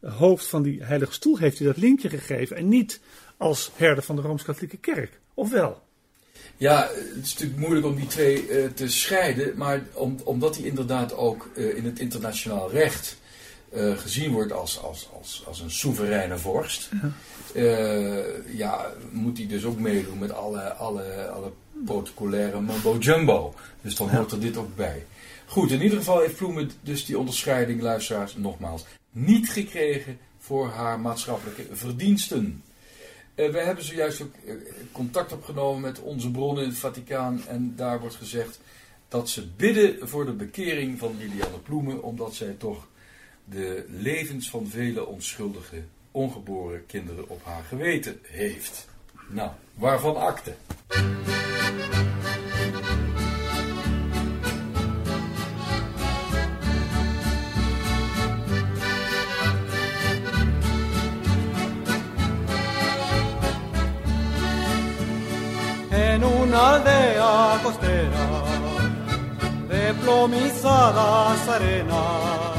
hoofd 0.00 0.46
van 0.46 0.62
die 0.62 0.84
Heilige 0.84 1.12
Stoel 1.12 1.38
heeft 1.38 1.58
hij 1.58 1.66
dat 1.66 1.76
linkje 1.76 2.08
gegeven. 2.08 2.56
En 2.56 2.68
niet 2.68 3.00
als 3.36 3.70
herder 3.74 4.04
van 4.04 4.16
de 4.16 4.22
Rooms-Katholieke 4.22 4.76
Kerk. 4.76 5.20
Of 5.34 5.50
wel? 5.50 5.82
Ja, 6.56 6.88
het 7.14 7.24
is 7.24 7.32
natuurlijk 7.32 7.60
moeilijk 7.60 7.86
om 7.86 7.96
die 7.96 8.06
twee 8.06 8.48
uh, 8.48 8.66
te 8.66 8.88
scheiden. 8.88 9.56
Maar 9.56 9.82
om, 9.92 10.16
omdat 10.24 10.56
hij 10.56 10.66
inderdaad 10.66 11.14
ook 11.14 11.50
uh, 11.54 11.76
in 11.76 11.84
het 11.84 11.98
internationaal 11.98 12.70
recht 12.70 13.16
uh, 13.74 13.98
gezien 13.98 14.32
wordt 14.32 14.52
als, 14.52 14.82
als, 14.82 15.08
als, 15.18 15.42
als 15.46 15.60
een 15.60 15.70
soevereine 15.70 16.38
vorst. 16.38 16.90
Ja. 17.02 17.12
ja, 18.46 18.92
moet 19.10 19.38
hij 19.38 19.46
dus 19.46 19.64
ook 19.64 19.78
meedoen 19.78 20.18
met 20.18 20.32
alle, 20.32 20.72
alle, 20.72 21.28
alle 21.28 21.52
protocolaire 21.84 22.60
mumbo 22.60 22.96
jumbo. 22.98 23.54
Dus 23.80 23.96
dan 23.96 24.10
hoort 24.10 24.32
er 24.32 24.40
dit 24.40 24.56
ook 24.56 24.76
bij. 24.76 25.06
Goed, 25.46 25.70
in 25.70 25.82
ieder 25.82 25.98
geval 25.98 26.20
heeft 26.20 26.36
Ploemen 26.36 26.70
dus 26.80 27.04
die 27.04 27.18
onderscheiding, 27.18 27.80
luisteraars, 27.80 28.36
nogmaals, 28.36 28.84
niet 29.10 29.50
gekregen 29.50 30.18
voor 30.38 30.68
haar 30.68 31.00
maatschappelijke 31.00 31.66
verdiensten. 31.72 32.62
Uh, 33.34 33.50
we 33.50 33.58
hebben 33.58 33.84
zojuist 33.84 34.22
ook 34.22 34.34
contact 34.92 35.32
opgenomen 35.32 35.80
met 35.80 36.00
onze 36.00 36.30
bronnen 36.30 36.62
in 36.62 36.68
het 36.68 36.78
Vaticaan. 36.78 37.42
En 37.48 37.72
daar 37.76 38.00
wordt 38.00 38.14
gezegd 38.14 38.60
dat 39.08 39.28
ze 39.28 39.46
bidden 39.56 40.08
voor 40.08 40.26
de 40.26 40.32
bekering 40.32 40.98
van 40.98 41.16
Liliane 41.18 41.58
Ploemen. 41.62 42.02
Omdat 42.02 42.34
zij 42.34 42.54
toch 42.58 42.86
de 43.48 43.84
levens 43.88 44.50
van 44.50 44.66
vele 44.66 45.06
onschuldige, 45.06 45.82
ongeboren 46.10 46.86
kinderen 46.86 47.28
op 47.28 47.44
haar 47.44 47.64
geweten 47.64 48.18
heeft. 48.22 48.88
Nou, 49.28 49.50
waarvan 49.74 50.16
akte? 50.16 50.54
en 65.90 66.22
una 66.22 66.58
aldea 66.58 67.58
costera 67.62 68.26
de 69.68 69.94
plomizadas 70.02 71.48
arenas 71.48 72.55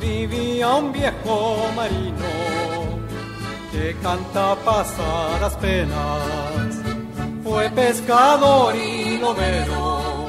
vivía 0.00 0.74
un 0.74 0.92
viejo 0.92 1.70
marino 1.76 2.32
que 3.70 3.96
canta 4.02 4.56
pasar 4.64 5.40
las 5.40 5.54
penas. 5.56 6.74
Fue 7.44 7.70
pescador 7.70 8.74
y 8.74 9.18
lobero 9.18 10.28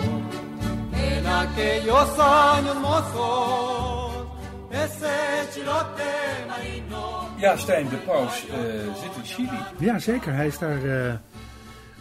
en 0.94 1.28
aquellos 1.28 2.20
años 2.20 2.76
mozos, 2.80 4.28
ese 4.72 5.14
chilote 5.54 6.12
marino. 6.48 7.30
Ja, 7.40 7.58
Stijn, 7.58 7.90
de 7.90 7.98
paus 7.98 8.44
uh, 8.44 8.94
zit 9.02 9.16
in 9.16 9.24
Chili. 9.24 9.60
Ja, 9.80 10.00
zeker. 10.00 10.34
Hij 10.34 10.48
is 10.48 10.58
daar 10.60 10.84
uh, 10.84 11.14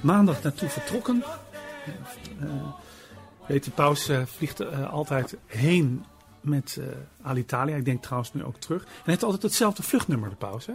maandag 0.00 0.42
naartoe 0.42 0.68
vertrokken. 0.68 1.24
Uh, 2.42 2.50
weet, 3.46 3.64
de 3.64 3.70
paus 3.70 4.10
vliegt 4.24 4.86
altijd 4.90 5.36
heen 5.46 6.04
met 6.40 6.80
Alitalia. 7.22 7.76
Ik 7.76 7.84
denk 7.84 8.02
trouwens 8.02 8.32
nu 8.32 8.44
ook 8.44 8.56
terug. 8.56 8.82
En 8.82 8.88
hij 8.88 9.02
heeft 9.04 9.22
altijd 9.22 9.42
hetzelfde 9.42 9.82
vluchtnummer, 9.82 10.28
de 10.28 10.36
paus. 10.36 10.66
Hè? 10.66 10.72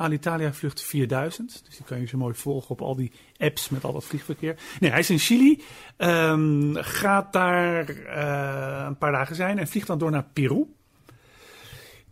Alitalia 0.00 0.52
vlucht 0.52 0.82
4000. 0.82 1.62
Dus 1.64 1.76
die 1.76 1.86
kan 1.86 2.00
je 2.00 2.06
zo 2.06 2.18
mooi 2.18 2.34
volgen 2.34 2.70
op 2.70 2.82
al 2.82 2.96
die 2.96 3.12
apps 3.38 3.68
met 3.68 3.84
al 3.84 3.92
dat 3.92 4.04
vliegverkeer. 4.04 4.56
Nee, 4.80 4.90
hij 4.90 4.98
is 4.98 5.10
in 5.10 5.18
Chili. 5.18 5.62
Um, 5.98 6.74
gaat 6.76 7.32
daar 7.32 7.90
uh, 7.90 8.84
een 8.86 8.98
paar 8.98 9.12
dagen 9.12 9.36
zijn 9.36 9.58
en 9.58 9.68
vliegt 9.68 9.86
dan 9.86 9.98
door 9.98 10.10
naar 10.10 10.26
Peru. 10.32 10.66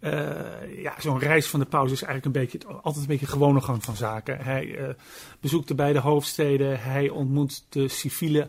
Uh, 0.00 0.83
ja, 0.83 0.95
zo'n 0.99 1.18
reis 1.18 1.47
van 1.47 1.61
de 1.61 1.66
paus 1.66 1.92
is 1.92 2.02
eigenlijk 2.02 2.25
een 2.25 2.42
beetje, 2.42 2.59
altijd 2.83 2.97
een 2.97 3.11
beetje 3.11 3.26
gewone 3.26 3.61
gang 3.61 3.85
van 3.85 3.97
zaken. 3.97 4.38
Hij 4.40 4.97
bezoekt 5.40 5.68
de 5.68 5.75
beide 5.75 5.99
hoofdsteden. 5.99 6.80
Hij 6.80 7.09
ontmoet 7.09 7.64
de 7.68 7.88
civiele 7.88 8.49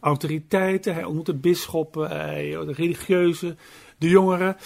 autoriteiten. 0.00 0.94
Hij 0.94 1.04
ontmoet 1.04 1.26
de 1.26 1.34
bisschoppen, 1.34 2.08
de 2.08 2.72
religieuzen, 2.72 3.58
de 3.98 4.08
jongeren. 4.08 4.56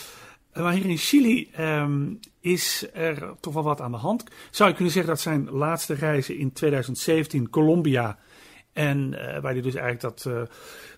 Maar 0.54 0.72
hier 0.72 0.86
in 0.86 0.96
Chili 0.96 1.50
um, 1.58 2.18
is 2.40 2.86
er 2.92 3.34
toch 3.40 3.54
wel 3.54 3.62
wat 3.62 3.80
aan 3.80 3.90
de 3.90 3.96
hand. 3.96 4.24
Zou 4.50 4.68
je 4.68 4.74
kunnen 4.74 4.92
zeggen 4.92 5.12
dat 5.12 5.20
zijn 5.20 5.50
laatste 5.50 5.94
reizen 5.94 6.38
in 6.38 6.52
2017 6.52 7.50
Colombia. 7.50 8.18
En 8.72 9.12
uh, 9.12 9.18
waar 9.18 9.52
hij 9.52 9.60
dus 9.60 9.74
eigenlijk 9.74 10.00
dat, 10.00 10.24
uh, 10.28 10.42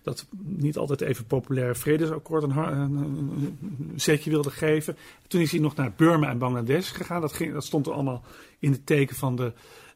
dat 0.03 0.25
niet 0.39 0.77
altijd 0.77 1.01
even 1.01 1.25
populaire 1.25 1.75
vredesakkoord 1.75 2.43
een, 2.43 2.57
een, 2.57 3.57
zetje 3.95 4.29
wilde 4.29 4.51
geven. 4.51 4.97
Toen 5.27 5.41
is 5.41 5.51
hij 5.51 5.59
nog 5.59 5.75
naar 5.75 5.93
Burma 5.95 6.29
en 6.29 6.37
Bangladesh 6.37 6.91
gegaan. 6.91 7.21
Dat, 7.21 7.33
ging, 7.33 7.53
dat 7.53 7.65
stond 7.65 7.85
er 7.87 7.93
allemaal 7.93 8.23
in 8.59 8.71
het 8.71 8.85
teken 8.85 9.15
van 9.15 9.35
de 9.35 9.53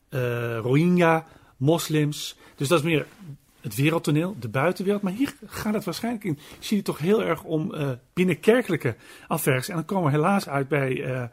uh, 0.10 0.58
Rohingya, 0.58 1.26
moslims. 1.58 2.38
Dus 2.56 2.68
dat 2.68 2.80
is 2.80 2.86
meer 2.86 3.06
het 3.70 3.78
wereldtoneel, 3.78 4.36
de 4.40 4.50
buitenwereld. 4.50 5.04
Maar 5.04 5.14
hier 5.14 5.36
gaat 5.46 5.74
het 5.74 5.84
waarschijnlijk 5.84 6.24
in 6.24 6.40
Chili 6.60 6.82
toch 6.82 6.98
heel 6.98 7.24
erg 7.24 7.44
om 7.44 7.74
uh, 7.74 7.92
binnenkerkelijke 8.14 8.96
affaires. 9.28 9.70
En 9.70 9.76
dan 9.76 9.86
komen 9.86 10.12
we 10.12 10.18
helaas 10.18 10.50
uit 10.50 10.68
bij 10.68 10.92
uh, 10.92 11.24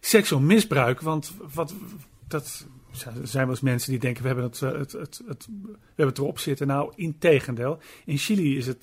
seksueel 0.00 0.40
misbruik. 0.40 1.00
Want 1.00 1.32
wat, 1.54 1.74
dat 2.28 2.66
zijn 3.22 3.44
wel 3.44 3.48
eens 3.48 3.60
mensen 3.60 3.90
die 3.90 4.00
denken, 4.00 4.22
we 4.22 4.28
hebben 4.28 4.46
het, 4.46 4.60
het, 4.60 4.92
het, 4.92 5.22
het, 5.26 5.46
we 5.46 5.78
hebben 5.86 6.06
het 6.06 6.18
erop 6.18 6.38
zitten. 6.38 6.66
Nou, 6.66 6.92
in 6.94 7.18
tegendeel. 7.18 7.78
In 8.04 8.18
Chili 8.18 8.56
is 8.56 8.66
het, 8.66 8.82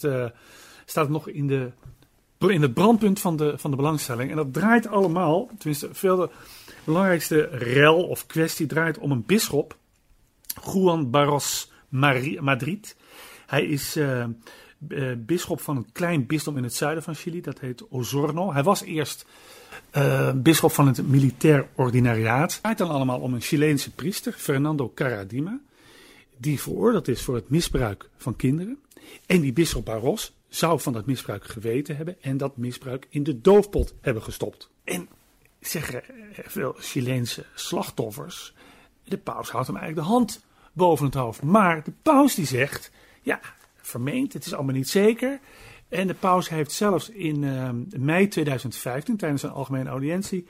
staat 0.86 1.04
het 1.04 1.10
nog 1.10 1.28
in, 1.28 1.48
de, 1.48 1.72
in 2.38 2.62
het 2.62 2.74
brandpunt 2.74 3.20
van 3.20 3.36
de, 3.36 3.58
van 3.58 3.72
de 3.72 3.78
belangstelling. 3.78 4.30
En 4.30 4.36
dat 4.36 4.54
draait 4.54 4.88
allemaal, 4.88 5.50
tenminste 5.58 5.90
veel 5.92 6.16
de 6.16 6.30
belangrijkste 6.84 7.50
rel 7.52 8.08
of 8.08 8.26
kwestie 8.26 8.66
draait 8.66 8.98
om 8.98 9.12
een 9.12 9.26
bisschop. 9.26 9.78
Juan 10.74 11.10
Barros 11.10 11.72
Madrid. 12.40 12.96
Hij 13.46 13.66
is 13.66 13.98
uh, 13.98 14.26
uh, 14.88 15.12
bisschop 15.18 15.62
van 15.62 15.78
een 15.78 15.92
klein 15.92 16.26
bisdom 16.26 16.58
in 16.58 16.64
het 16.64 16.74
zuiden 16.74 17.04
van 17.04 17.16
Chili, 17.16 17.42
dat 17.42 17.60
heet 17.60 17.88
Osorno. 17.88 18.54
Hij 18.54 18.64
was 18.64 18.82
eerst 18.82 19.26
uh, 19.94 20.32
bisschop 20.36 20.72
van 20.72 20.88
het 20.88 21.08
militair 21.08 21.68
ordinariaat. 21.76 22.54
Het 22.54 22.60
gaat 22.62 22.78
dan 22.78 22.90
allemaal 22.90 23.20
om 23.20 23.34
een 23.34 23.42
Chileense 23.42 23.92
priester, 23.92 24.34
Fernando 24.34 24.92
Caradima, 24.96 25.60
die 26.38 26.60
veroordeeld 26.60 27.08
is 27.08 27.22
voor 27.22 27.36
het 27.36 27.50
misbruik 27.50 28.10
van 28.18 28.36
kinderen. 28.36 28.80
En 29.26 29.42
die 29.42 29.54
bisschop 29.54 29.86
Barros 29.86 30.34
zou 30.48 30.80
van 30.80 30.94
dat 30.94 31.06
misbruik 31.06 31.46
geweten 31.46 31.96
hebben 31.96 32.22
en 32.22 32.38
dat 32.38 32.58
misbruik 32.58 33.08
in 33.10 33.24
de 33.24 33.42
doofpot 33.42 33.94
hebben 34.02 34.24
gestopt. 34.24 34.70
En 34.84 35.10
zeggen 35.60 36.04
veel 36.32 36.76
Chileense 36.78 37.46
slachtoffers, 37.54 38.54
de 39.04 39.18
paus 39.18 39.50
houdt 39.50 39.68
hem 39.68 39.78
eigenlijk 39.78 40.08
de 40.08 40.14
hand 40.14 40.45
boven 40.76 41.06
het 41.06 41.16
hoofd. 41.16 41.42
Maar 41.42 41.84
de 41.84 41.94
paus 42.02 42.36
die 42.36 42.46
zegt, 42.46 42.92
ja, 43.22 43.40
vermeend, 43.76 44.34
het 44.34 44.46
is 44.46 44.54
allemaal 44.54 44.76
niet 44.76 44.90
zeker. 44.90 45.40
En 45.90 46.08
de 46.08 46.14
paus 46.14 46.50
heeft 46.50 46.72
zelfs 46.72 47.10
in 47.10 47.44
uh, 47.44 47.70
mei 47.98 48.28
2015, 48.28 49.18
tijdens 49.18 49.44
een 49.44 49.50
algemene 49.50 49.90
audiëntie, 49.90 50.46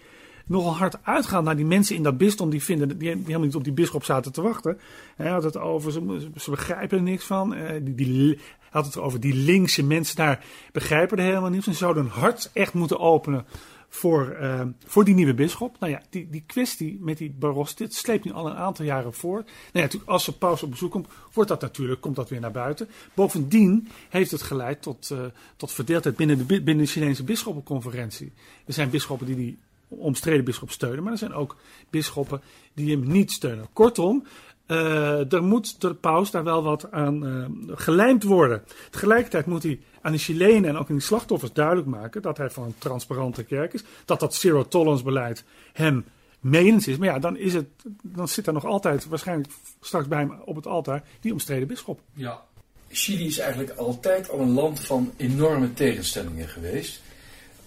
nogal 0.45 0.75
hard 0.75 0.97
uitgegaan 1.03 1.43
naar 1.43 1.55
die 1.55 1.65
mensen 1.65 1.95
in 1.95 2.03
dat 2.03 2.17
bisdom 2.17 2.49
die 2.49 2.63
vinden, 2.63 2.97
die, 2.97 3.09
helemaal 3.09 3.39
niet 3.39 3.55
op 3.55 3.63
die 3.63 3.73
bisschop 3.73 4.03
zaten 4.03 4.31
te 4.31 4.41
wachten. 4.41 4.79
Hij 5.15 5.29
had 5.29 5.43
het 5.43 5.57
over, 5.57 5.91
ze, 5.91 6.49
begrijpen 6.49 6.97
er 6.97 7.03
niks 7.03 7.25
van. 7.25 7.53
Uh, 7.53 7.69
die, 7.81 8.39
had 8.69 8.85
het 8.85 8.97
over 8.97 9.19
die 9.19 9.33
linkse 9.33 9.83
mensen 9.83 10.15
daar 10.15 10.45
begrijpen 10.71 11.17
er 11.17 11.23
helemaal 11.23 11.51
van. 11.51 11.61
Ze 11.61 11.73
zouden 11.73 12.03
hun 12.03 12.11
hart 12.11 12.49
echt 12.53 12.73
moeten 12.73 12.99
openen 12.99 13.45
voor, 13.89 14.37
uh, 14.41 14.61
voor 14.85 15.05
die 15.05 15.13
nieuwe 15.13 15.33
bisschop. 15.33 15.79
Nou 15.79 15.91
ja, 15.91 16.01
die, 16.09 16.29
die 16.29 16.43
kwestie 16.45 16.97
met 17.01 17.17
die 17.17 17.35
Barros, 17.39 17.75
dit 17.75 17.93
sleept 17.93 18.25
nu 18.25 18.31
al 18.31 18.47
een 18.47 18.55
aantal 18.55 18.85
jaren 18.85 19.13
voor. 19.13 19.43
Nou 19.73 19.87
ja, 19.91 19.99
als 20.05 20.25
de 20.25 20.31
paus 20.31 20.63
op 20.63 20.69
bezoek 20.69 20.91
komt, 20.91 21.07
wordt 21.33 21.49
dat 21.49 21.61
natuurlijk, 21.61 22.01
komt 22.01 22.15
dat 22.15 22.29
weer 22.29 22.39
naar 22.39 22.51
buiten. 22.51 22.89
Bovendien 23.13 23.87
heeft 24.09 24.31
het 24.31 24.41
geleid 24.41 24.81
tot, 24.81 25.09
uh, 25.11 25.19
tot 25.55 25.71
verdeeldheid 25.71 26.15
binnen 26.15 26.37
de, 26.37 26.61
binnen 26.61 26.85
de 26.85 26.91
Chinese 26.91 27.23
bisschoppenconferentie. 27.23 28.31
Er 28.65 28.73
zijn 28.73 28.89
bisschoppen 28.89 29.27
die 29.27 29.35
die 29.35 29.57
omstreden 29.87 30.45
bisschop 30.45 30.71
steunen, 30.71 31.03
maar 31.03 31.11
er 31.11 31.17
zijn 31.17 31.33
ook 31.33 31.55
bisschoppen 31.89 32.41
die 32.73 32.91
hem 32.91 33.07
niet 33.07 33.31
steunen. 33.31 33.67
Kortom, 33.73 34.25
uh, 34.67 35.33
er 35.33 35.43
moet 35.43 35.81
de 35.81 35.93
paus 35.93 36.31
daar 36.31 36.43
wel 36.43 36.63
wat 36.63 36.91
aan 36.91 37.25
uh, 37.25 37.45
gelijmd 37.77 38.23
worden. 38.23 38.63
Tegelijkertijd 38.89 39.45
moet 39.45 39.63
hij 39.63 39.79
aan 40.01 40.11
de 40.11 40.17
Chilenen 40.17 40.69
en 40.69 40.77
ook 40.77 40.89
aan 40.89 40.95
die 40.95 41.05
slachtoffers 41.05 41.53
duidelijk 41.53 41.87
maken 41.87 42.21
dat 42.21 42.37
hij 42.37 42.49
van 42.49 42.63
een 42.63 42.75
transparante 42.77 43.43
kerk 43.43 43.73
is. 43.73 43.83
Dat 44.05 44.19
dat 44.19 44.35
zero 44.35 44.67
tolerance 44.67 45.03
beleid 45.03 45.43
hem 45.73 46.05
menens 46.39 46.87
is. 46.87 46.97
Maar 46.97 47.07
ja, 47.07 47.19
dan, 47.19 47.37
is 47.37 47.53
het, 47.53 47.67
dan 48.01 48.27
zit 48.27 48.47
er 48.47 48.53
nog 48.53 48.65
altijd 48.65 49.05
waarschijnlijk 49.05 49.49
straks 49.81 50.07
bij 50.07 50.19
hem 50.19 50.33
op 50.45 50.55
het 50.55 50.67
altaar 50.67 51.03
die 51.19 51.31
omstreden 51.31 51.67
bisschop. 51.67 51.99
Ja. 52.13 52.43
Chili 52.89 53.25
is 53.25 53.37
eigenlijk 53.37 53.77
altijd 53.77 54.29
al 54.29 54.39
een 54.39 54.53
land 54.53 54.79
van 54.79 55.11
enorme 55.17 55.73
tegenstellingen 55.73 56.47
geweest. 56.47 57.01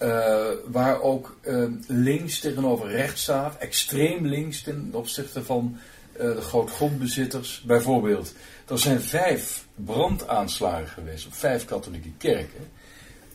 Uh, 0.03 0.47
waar 0.67 1.01
ook 1.01 1.37
uh, 1.43 1.65
links 1.87 2.41
tegenover 2.41 2.89
rechts 2.89 3.23
staat, 3.23 3.57
extreem 3.57 4.27
links 4.27 4.63
ten 4.63 4.89
opzichte 4.93 5.45
van 5.45 5.73
uh, 5.75 5.81
de 6.19 6.41
grootgrondbezitters. 6.41 7.63
Bijvoorbeeld, 7.67 8.35
er 8.69 8.79
zijn 8.79 9.01
vijf 9.01 9.67
brandaanslagen 9.75 10.89
geweest 10.89 11.27
op 11.27 11.35
vijf 11.35 11.65
katholieke 11.65 12.13
kerken. 12.19 12.69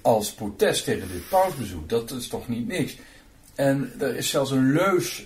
Als 0.01 0.33
protest 0.33 0.83
tegen 0.83 1.07
dit 1.11 1.29
pausbezoek. 1.29 1.89
Dat 1.89 2.11
is 2.11 2.27
toch 2.27 2.47
niet 2.47 2.67
niks. 2.67 2.97
En 3.55 3.91
er 3.99 4.15
is 4.15 4.29
zelfs 4.29 4.51
een 4.51 4.71
leus, 4.71 5.25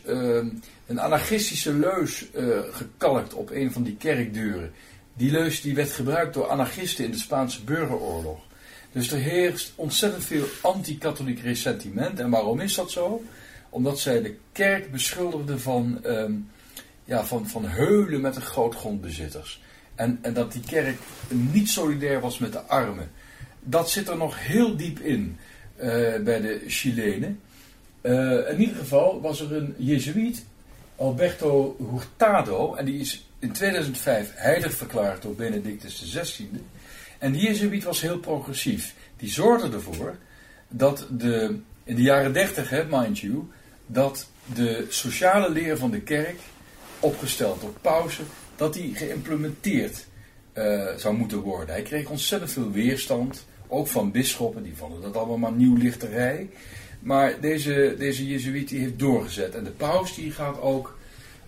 een 0.86 1.00
anarchistische 1.00 1.74
leus 1.74 2.26
gekalkt 2.72 3.34
op 3.34 3.52
een 3.52 3.72
van 3.72 3.84
die 3.84 3.96
kerkdeuren. 3.96 4.72
Die 5.14 5.32
leus 5.32 5.62
die 5.62 5.76
werd 5.76 5.92
gebruikt 5.92 6.34
door 6.34 6.48
anarchisten 6.48 7.06
in 7.06 7.12
de 7.12 7.18
Spaanse 7.18 7.64
burgeroorlog. 7.64 8.40
Dus 8.92 9.12
er 9.12 9.20
heerst 9.20 9.74
ontzettend 9.76 10.26
veel 10.26 10.46
anti-katholiek 10.62 11.40
ressentiment. 11.40 12.20
En 12.20 12.30
waarom 12.30 12.60
is 12.60 12.76
dat 12.76 12.92
zo? 12.92 13.24
Omdat 13.70 14.00
zij 14.00 14.22
de 14.22 14.36
kerk 14.52 14.92
beschuldigden 14.92 15.60
van, 15.60 16.00
um, 16.06 16.50
ja, 17.08 17.26
van, 17.26 17.48
van 17.48 17.66
heulen 17.66 18.22
met 18.22 18.34
de 18.34 18.42
grootgrondbezitters. 18.42 19.62
En, 19.96 20.20
en 20.22 20.34
dat 20.34 20.52
die 20.52 20.62
kerk 20.62 20.98
niet 21.30 21.70
solidair 21.70 22.20
was 22.20 22.38
met 22.38 22.52
de 22.52 22.62
armen. 22.62 23.12
Dat 23.60 23.90
zit 23.90 24.08
er 24.08 24.18
nog 24.18 24.48
heel 24.48 24.78
diep 24.78 25.00
in 25.00 25.38
uh, 25.78 25.84
bij 26.24 26.42
de 26.42 26.64
Chilenen. 26.68 27.40
Uh, 28.02 28.50
in 28.50 28.60
ieder 28.60 28.76
geval 28.76 29.22
was 29.22 29.42
er 29.42 29.54
een 29.54 29.76
Jezuïet, 29.78 30.46
Alberto 30.96 31.76
Hurtado, 31.92 32.76
en 32.76 32.86
die 32.86 33.00
is 33.00 33.26
in 33.40 33.52
2005 33.52 34.32
heilig 34.36 34.74
verklaard 34.74 35.22
door 35.22 35.36
Benedictus 35.36 36.14
XVI. 36.14 36.50
En 37.18 37.32
die 37.32 37.42
Jezuïet 37.42 37.84
was 37.84 38.02
heel 38.02 38.20
progressief. 38.20 38.96
Die 39.18 39.30
zorgde 39.30 39.76
ervoor 39.76 40.16
dat 40.68 41.08
de, 41.10 41.60
in 41.84 41.96
de 41.96 42.02
jaren 42.02 42.34
30, 42.34 42.70
hè, 42.70 42.84
mind 42.90 43.20
you, 43.20 43.48
dat 43.86 44.28
de 44.54 44.86
sociale 44.90 45.50
leer 45.52 45.78
van 45.78 45.92
de 45.92 46.02
kerk, 46.02 46.40
opgesteld 47.00 47.62
door 47.62 47.74
pausen, 47.82 48.26
dat 48.56 48.74
die 48.74 48.96
geïmplementeerd 48.96 50.06
uh, 50.54 50.96
zou 50.96 51.16
moeten 51.16 51.40
worden. 51.40 51.76
Hij 51.76 51.84
kreeg 51.84 52.10
ontzettend 52.10 52.52
veel 52.52 52.72
weerstand, 52.72 53.46
ook 53.68 53.88
van 53.88 54.12
bisschoppen, 54.12 54.64
die 54.64 54.76
vonden 54.76 55.02
dat 55.02 55.16
allemaal 55.16 55.38
maar 55.38 55.52
nieuwlichterij. 55.52 56.50
Maar 57.00 57.40
deze, 57.42 57.96
deze 57.98 58.28
Jezuïet 58.28 58.70
die 58.70 58.80
heeft 58.80 59.00
doorgezet. 59.00 59.56
En 59.56 59.64
de 59.64 59.72
paus 59.72 60.16
die 60.16 60.32
gaat 60.32 60.62
ook 60.62 60.98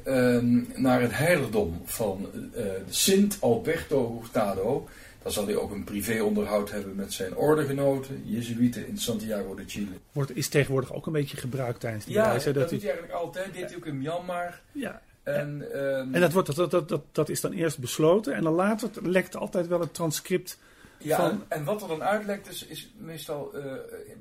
um, 0.06 0.68
naar 0.75 1.01
het 1.01 1.18
heiligdom 1.18 1.82
van 1.86 2.27
uh, 2.56 2.63
Sint 2.89 3.38
Alberto 3.39 4.20
Hurtado. 4.22 4.88
Dan 5.24 5.32
zal 5.32 5.46
hij 5.46 5.56
ook 5.56 5.72
een 5.72 5.84
privéonderhoud 5.84 6.72
hebben 6.72 6.96
met 6.96 7.13
zijn 7.13 7.36
ordegenoten, 7.36 8.22
Jezuïeten 8.25 8.88
in 8.88 8.98
Santiago 8.98 9.56
de 9.56 9.63
Chile. 9.68 9.91
Wordt, 10.12 10.36
is 10.36 10.48
tegenwoordig 10.48 10.94
ook 10.94 11.06
een 11.06 11.13
beetje 11.13 11.38
gebruikt 11.38 11.79
tijdens 11.79 12.06
die 12.06 12.13
ja, 12.13 12.29
reis. 12.29 12.44
Ja, 12.44 12.51
dat, 12.51 12.62
dat 12.62 12.70
doet 12.70 12.82
hij 12.82 12.91
eigenlijk 12.91 13.22
altijd. 13.22 13.53
Dit 13.53 13.65
hij 13.65 13.75
ook 13.75 13.86
in 13.86 13.98
Myanmar. 13.98 14.62
Ja. 14.72 15.01
En, 15.36 15.77
um, 15.77 16.13
en 16.13 16.21
dat, 16.21 16.33
wordt, 16.33 16.55
dat, 16.55 16.71
dat, 16.71 16.89
dat, 16.89 17.01
dat 17.12 17.29
is 17.29 17.41
dan 17.41 17.51
eerst 17.51 17.77
besloten 17.77 18.33
en 18.33 18.43
dan 18.43 18.53
later 18.53 18.89
lekt 19.01 19.36
altijd 19.36 19.67
wel 19.67 19.79
het 19.79 19.93
transcript 19.93 20.57
ja, 20.98 21.15
van... 21.17 21.29
en, 21.29 21.43
en, 21.48 21.63
wat 21.63 21.81
er 21.81 21.88
dan 21.88 22.03
uitlekt 22.03 22.50
is, 22.50 22.65
is 22.65 22.89
meestal 22.98 23.51
uh, 23.55 23.63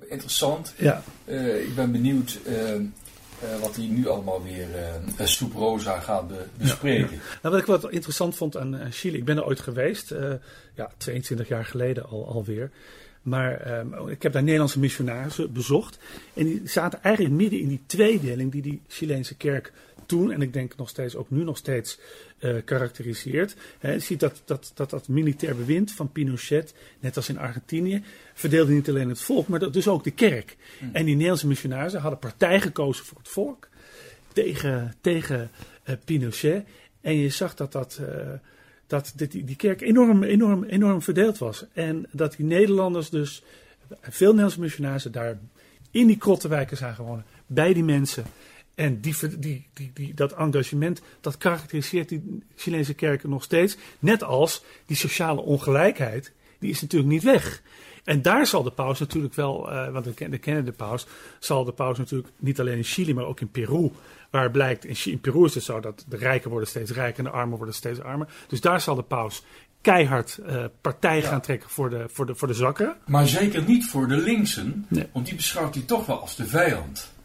interessant. 0.09 0.75
Ja. 0.77 1.03
Uh, 1.25 1.63
ik 1.63 1.75
ben 1.75 1.93
benieuwd 1.93 2.39
uh, 2.47 3.61
wat 3.61 3.77
hij 3.77 3.87
nu 3.87 4.09
allemaal 4.09 4.43
weer 4.43 4.69
uh, 5.19 5.27
Stoep 5.27 5.53
Rosa 5.53 6.01
gaat 6.01 6.29
be 6.29 6.45
bespreken. 6.57 7.11
Ja, 7.11 7.17
ja. 7.17 7.39
Nou, 7.43 7.55
wat 7.55 7.61
ik 7.61 7.67
wat 7.67 7.91
interessant 7.91 8.37
vond 8.37 8.57
aan 8.57 8.87
Chili, 8.91 9.17
ik 9.17 9.25
ben 9.25 9.37
er 9.37 9.47
ooit 9.47 9.61
geweest, 9.61 10.15
ja, 10.75 10.91
22 10.97 11.49
jaar 11.49 11.65
geleden 11.65 12.09
al, 12.09 12.27
alweer. 12.27 12.71
Maar 13.23 13.79
um, 13.79 14.09
ik 14.09 14.23
heb 14.23 14.33
daar 14.33 14.43
Nederlandse 14.43 14.79
missionarissen 14.79 15.53
bezocht. 15.53 15.99
En 16.35 16.45
die 16.45 16.61
zaten 16.65 17.03
eigenlijk 17.03 17.35
midden 17.35 17.61
in 17.61 17.69
die 17.69 17.83
tweedeling 17.87 18.53
die 18.53 18.63
die 18.63 18.83
Chileense 18.89 19.35
kerk 19.35 19.73
toen, 20.09 20.33
en 20.33 20.43
ik 20.43 20.53
denk 20.53 20.77
nog 20.77 20.89
steeds, 20.89 21.17
ook 21.17 21.31
nu 21.31 21.45
nog 21.45 21.57
steeds, 21.57 21.99
uh, 22.41 22.57
karakteriseert. 22.65 23.57
He, 23.79 23.93
je 23.93 23.99
ziet 23.99 24.21
dat, 24.21 24.43
dat, 24.45 24.73
dat 24.75 24.91
dat 24.91 25.09
militair 25.09 25.57
bewind 25.57 25.93
van 25.93 26.13
Pinochet, 26.13 26.75
net 27.01 27.17
als 27.17 27.29
in 27.29 27.39
Argentinië, 27.39 28.03
verdeelde 28.35 28.73
niet 28.73 28.89
alleen 28.89 29.09
het 29.09 29.21
volk, 29.21 29.49
maar 29.49 29.59
dat, 29.59 29.73
dus 29.73 29.89
ook 29.89 30.05
de 30.05 30.11
kerk. 30.11 30.57
Mm. 30.81 30.91
En 30.93 31.05
die 31.05 31.15
Nederlandse 31.15 31.47
missionarissen 31.47 32.01
hadden 32.01 32.19
partij 32.19 32.61
gekozen 32.61 33.05
voor 33.05 33.19
het 33.19 33.29
volk 33.29 33.69
tegen, 34.33 34.95
tegen 35.01 35.51
uh, 35.89 35.95
Pinochet. 36.05 36.67
En 37.01 37.15
je 37.15 37.29
zag 37.29 37.55
dat 37.55 37.73
dat. 37.73 37.99
Uh, 38.01 38.09
dat 38.87 39.13
dit, 39.17 39.33
die 39.33 39.57
kerk 39.57 39.81
enorm, 39.81 40.23
enorm, 40.23 40.65
enorm 40.65 41.03
verdeeld 41.03 41.39
was. 41.39 41.65
En 41.73 42.07
dat 42.11 42.37
die 42.37 42.47
Nederlanders 42.47 43.11
dus, 43.11 43.43
veel 44.01 44.27
Nederlandse 44.27 44.61
missionarissen 44.61 45.13
daar 45.13 45.39
in 45.91 46.07
die 46.07 46.17
krottenwijken 46.17 46.77
zagen 46.77 47.05
wonen. 47.05 47.25
Bij 47.47 47.73
die 47.73 47.85
mensen. 47.85 48.25
En 48.79 49.01
die, 49.01 49.15
die, 49.39 49.67
die, 49.73 49.91
die, 49.95 50.15
dat 50.15 50.33
engagement, 50.33 51.03
dat 51.21 51.39
karakteriseert 51.39 52.09
die 52.09 52.43
Chileense 52.57 52.95
kerken 52.95 53.31
nog 53.31 53.43
steeds. 53.43 53.77
Net 53.99 54.23
als 54.23 54.65
die 54.87 54.97
sociale 54.97 55.41
ongelijkheid, 55.41 56.33
die 56.59 56.71
is 56.71 56.81
natuurlijk 56.81 57.11
niet 57.11 57.23
weg. 57.23 57.63
En 58.05 58.23
daar 58.23 58.47
zal 58.47 58.63
de 58.63 58.71
paus 58.71 58.99
natuurlijk 58.99 59.35
wel, 59.35 59.73
uh, 59.73 59.91
want 59.91 60.05
we 60.05 60.39
kennen 60.39 60.65
de 60.65 60.73
paus, 60.73 61.07
zal 61.39 61.65
de 61.65 61.73
paus 61.73 61.99
natuurlijk 61.99 62.29
niet 62.37 62.61
alleen 62.61 62.77
in 62.77 62.85
Chili, 62.85 63.15
maar 63.15 63.25
ook 63.25 63.41
in 63.41 63.51
Peru. 63.51 63.91
Waar 64.31 64.51
blijkt, 64.51 64.85
in, 64.85 64.97
in 65.05 65.21
Peru 65.21 65.45
is 65.45 65.55
het 65.55 65.65
zo 65.65 65.81
dat 65.81 66.05
de 66.09 66.17
rijken 66.17 66.51
worden 66.51 66.69
steeds 66.69 66.91
rijker 66.91 67.19
en 67.19 67.31
de 67.31 67.37
armen 67.37 67.57
worden 67.57 67.75
steeds 67.75 68.01
armer. 68.01 68.29
Dus 68.49 68.61
daar 68.61 68.81
zal 68.81 68.95
de 68.95 69.03
paus 69.03 69.43
keihard 69.81 70.39
uh, 70.47 70.65
partij 70.81 71.23
gaan 71.23 71.41
trekken 71.41 71.71
voor 71.71 71.91
de, 71.91 72.05
voor, 72.09 72.27
de, 72.27 72.35
voor 72.35 72.49
de 72.49 72.55
zakken. 72.55 72.97
Maar 73.07 73.27
zeker 73.27 73.63
niet 73.63 73.87
voor 73.87 74.09
de 74.09 74.17
linksen, 74.17 74.87
nee. 74.89 75.07
want 75.13 75.27
die 75.27 75.35
beschouwt 75.35 75.75
hij 75.75 75.85
toch 75.85 76.07
wel 76.07 76.21
als 76.21 76.37
de 76.37 76.47
vijand. 76.47 77.17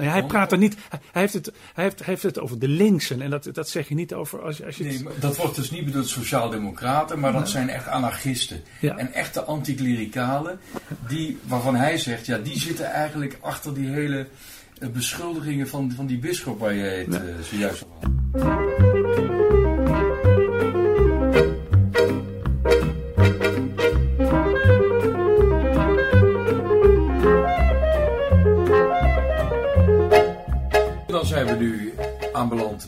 Nou 0.00 0.12
ja, 0.12 0.18
hij 0.18 0.28
praat 0.28 0.52
er 0.52 0.58
niet. 0.58 0.76
Hij 0.88 1.00
heeft 1.20 1.32
het, 1.32 1.52
hij 1.74 1.84
heeft, 1.84 1.98
hij 1.98 2.06
heeft 2.06 2.22
het 2.22 2.40
over 2.40 2.58
de 2.58 2.68
linksen. 2.68 3.22
En 3.22 3.30
dat, 3.30 3.48
dat 3.52 3.68
zeg 3.68 3.88
je 3.88 3.94
niet 3.94 4.14
over. 4.14 4.42
Als, 4.42 4.64
als 4.64 4.76
je 4.76 4.84
nee, 4.84 5.04
dat 5.18 5.36
wordt 5.36 5.56
dus 5.56 5.70
niet 5.70 5.84
bedoeld 5.84 6.08
sociaaldemocraten, 6.08 7.20
maar 7.20 7.32
dat 7.32 7.48
zijn 7.48 7.68
echt 7.68 7.86
anarchisten. 7.86 8.62
Ja. 8.80 8.96
En 8.96 9.12
echte 9.12 9.42
anticlericalen. 9.42 10.60
Die, 11.08 11.38
waarvan 11.42 11.74
hij 11.74 11.98
zegt, 11.98 12.26
ja, 12.26 12.38
die 12.38 12.58
zitten 12.58 12.86
eigenlijk 12.86 13.38
achter 13.40 13.74
die 13.74 13.88
hele 13.88 14.26
uh, 14.78 14.88
beschuldigingen 14.88 15.68
van, 15.68 15.92
van 15.96 16.06
die 16.06 16.18
bisschop 16.18 16.58
waar 16.58 16.74
je 16.74 16.82
het 16.82 17.12
ja. 17.14 17.22
uh, 17.22 17.34
zojuist 17.42 17.84
over 18.34 18.46
had. 18.46 19.59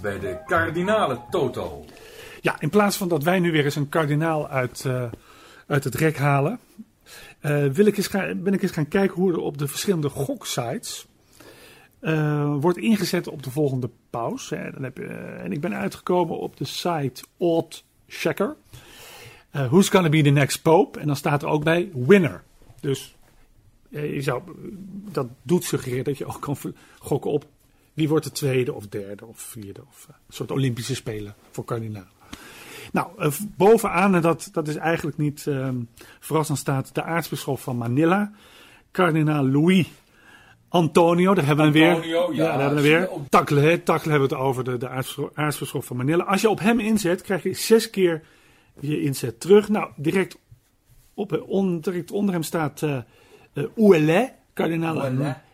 Bij 0.00 0.18
de 0.18 0.38
kardinale 0.46 1.20
Toto. 1.30 1.84
Ja, 2.40 2.60
in 2.60 2.70
plaats 2.70 2.96
van 2.96 3.08
dat 3.08 3.22
wij 3.22 3.38
nu 3.38 3.52
weer 3.52 3.64
eens 3.64 3.76
een 3.76 3.88
kardinaal 3.88 4.48
uit, 4.48 4.84
uh, 4.86 5.04
uit 5.66 5.84
het 5.84 5.94
rek 5.94 6.16
halen, 6.16 6.58
uh, 7.42 7.66
wil 7.66 7.86
ik 7.86 7.96
eens 7.96 8.08
ben 8.36 8.52
ik 8.52 8.62
eens 8.62 8.72
gaan 8.72 8.88
kijken 8.88 9.16
hoe 9.16 9.32
er 9.32 9.38
op 9.38 9.58
de 9.58 9.68
verschillende 9.68 10.08
goksites 10.08 11.06
uh, 12.00 12.54
wordt 12.60 12.78
ingezet 12.78 13.28
op 13.28 13.42
de 13.42 13.50
volgende 13.50 13.90
paus. 14.10 14.50
Hè. 14.50 14.70
Dan 14.70 14.82
heb 14.82 14.96
je, 14.96 15.06
en 15.42 15.52
ik 15.52 15.60
ben 15.60 15.74
uitgekomen 15.74 16.38
op 16.38 16.56
de 16.56 16.64
site 16.64 17.24
Odd 17.36 17.84
Checker. 18.06 18.56
who's 19.50 19.88
gonna 19.88 20.08
be 20.08 20.22
the 20.22 20.30
next 20.30 20.62
pope? 20.62 21.00
En 21.00 21.06
dan 21.06 21.16
staat 21.16 21.42
er 21.42 21.48
ook 21.48 21.64
bij 21.64 21.90
winner. 21.94 22.42
Dus 22.80 23.16
je 23.88 24.22
zou, 24.22 24.42
dat 25.10 25.26
doet 25.42 25.64
suggereren 25.64 26.04
dat 26.04 26.18
je 26.18 26.26
ook 26.26 26.40
kan 26.40 26.56
gokken 26.98 27.30
op 27.30 27.46
wie 27.94 28.08
wordt 28.08 28.24
de 28.24 28.32
tweede 28.32 28.72
of 28.72 28.86
derde 28.86 29.26
of 29.26 29.40
vierde? 29.40 29.80
Of 29.88 30.06
uh, 30.10 30.16
een 30.26 30.34
soort 30.34 30.50
Olympische 30.50 30.94
Spelen 30.94 31.34
voor 31.50 31.64
kardinalen. 31.64 32.20
Nou, 32.92 33.08
uh, 33.18 33.32
bovenaan, 33.56 34.14
en 34.14 34.22
dat, 34.22 34.48
dat 34.52 34.68
is 34.68 34.76
eigenlijk 34.76 35.16
niet 35.16 35.46
um, 35.46 35.88
verrassend, 36.20 36.58
staat 36.58 36.94
de 36.94 37.02
aartsbisschop 37.02 37.60
van 37.60 37.76
Manila, 37.76 38.32
kardinaal 38.90 39.48
Louis 39.48 39.86
Antonio. 40.68 41.34
Daar 41.34 41.46
hebben 41.46 41.72
we 41.72 41.78
hem 41.78 41.94
Antonio, 41.94 42.28
weer. 42.28 42.36
Ja, 42.36 42.44
ja 42.44 42.50
daar 42.50 42.60
hebben 42.60 42.82
we 42.82 42.88
weer. 42.88 43.08
Takle, 43.28 43.60
hè, 43.60 43.78
Takle 43.78 44.10
hebben 44.10 44.28
we 44.28 44.34
het 44.34 44.44
over, 44.44 44.64
de, 44.64 44.76
de 44.76 44.88
aartsbisschop 45.34 45.84
van 45.84 45.96
Manila. 45.96 46.24
Als 46.24 46.40
je 46.40 46.48
op 46.48 46.60
hem 46.60 46.80
inzet, 46.80 47.22
krijg 47.22 47.42
je 47.42 47.54
zes 47.54 47.90
keer 47.90 48.22
je 48.80 49.02
inzet 49.02 49.40
terug. 49.40 49.68
Nou, 49.68 49.90
direct, 49.96 50.38
op, 51.14 51.44
on, 51.46 51.80
direct 51.80 52.10
onder 52.10 52.34
hem 52.34 52.42
staat 52.42 52.82
uh, 52.82 52.98
uh, 53.54 53.64
Ouellet, 53.76 54.32
kardinaal. 54.52 54.94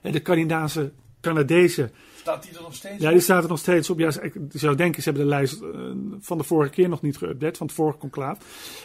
De 0.03 0.23
Canadese, 0.23 0.93
Canadese 1.21 1.91
Staat 2.29 2.43
die 2.43 2.57
er 2.57 2.63
nog 2.63 2.75
steeds 2.75 3.03
Ja, 3.03 3.11
die 3.11 3.21
staat 3.21 3.43
er 3.43 3.49
nog 3.49 3.59
steeds 3.59 3.91
op. 3.91 3.99
Ja, 3.99 4.21
ik 4.21 4.35
zou 4.49 4.77
denken, 4.77 5.03
ze 5.03 5.09
hebben 5.09 5.29
de 5.29 5.35
lijst 5.35 5.63
uh, 5.63 5.91
van 6.21 6.39
de 6.39 6.45
vorige 6.45 6.71
keer 6.71 6.89
nog 6.89 7.03
niet 7.03 7.17
geüpdate, 7.17 7.57
van 7.57 7.67
het 7.67 7.77
vorige 7.77 7.99
conclaaf. 7.99 8.39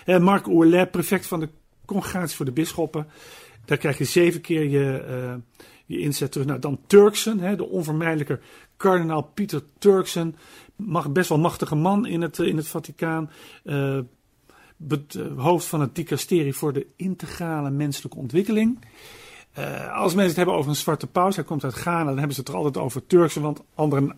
Uh, 0.05 0.19
Marc 0.19 0.47
Ouellet, 0.47 0.91
prefect 0.91 1.25
van 1.25 1.39
de 1.39 1.49
congregatie 1.85 2.35
voor 2.35 2.45
de 2.45 2.51
bisschoppen. 2.51 3.07
Daar 3.65 3.77
krijg 3.77 3.97
je 3.97 4.03
zeven 4.03 4.41
keer 4.41 4.69
je, 4.69 5.05
uh, 5.09 5.33
je 5.85 5.99
inzet 5.99 6.31
terug. 6.31 6.47
Nou, 6.47 6.59
dan 6.59 6.79
Turksen, 6.87 7.39
hè, 7.39 7.55
de 7.55 7.69
onvermijdelijke 7.69 8.39
kardinaal 8.77 9.21
Pieter 9.33 9.63
Turksen. 9.77 10.35
Mag, 10.75 11.11
best 11.11 11.29
wel 11.29 11.39
machtige 11.39 11.75
man 11.75 12.05
in 12.05 12.21
het, 12.21 12.39
in 12.39 12.57
het 12.57 12.67
Vaticaan. 12.67 13.29
eh, 13.63 13.99
hoofd 15.35 15.65
van 15.65 15.81
het 15.81 15.95
dicasterie 15.95 16.53
voor 16.53 16.73
de 16.73 16.87
integrale 16.95 17.69
menselijke 17.69 18.17
ontwikkeling. 18.17 18.79
Eh, 19.53 19.97
als 19.97 20.13
mensen 20.13 20.27
het 20.27 20.35
hebben 20.35 20.55
over 20.55 20.69
een 20.69 20.75
zwarte 20.75 21.07
paus, 21.07 21.35
hij 21.35 21.45
komt 21.45 21.63
uit 21.63 21.73
Ghana, 21.73 22.03
dan 22.03 22.17
hebben 22.17 22.35
ze 22.35 22.39
het 22.39 22.49
er 22.49 22.55
altijd 22.55 22.77
over 22.77 23.05
Turkse, 23.05 23.41
want 23.41 23.63
andere, 23.75 24.15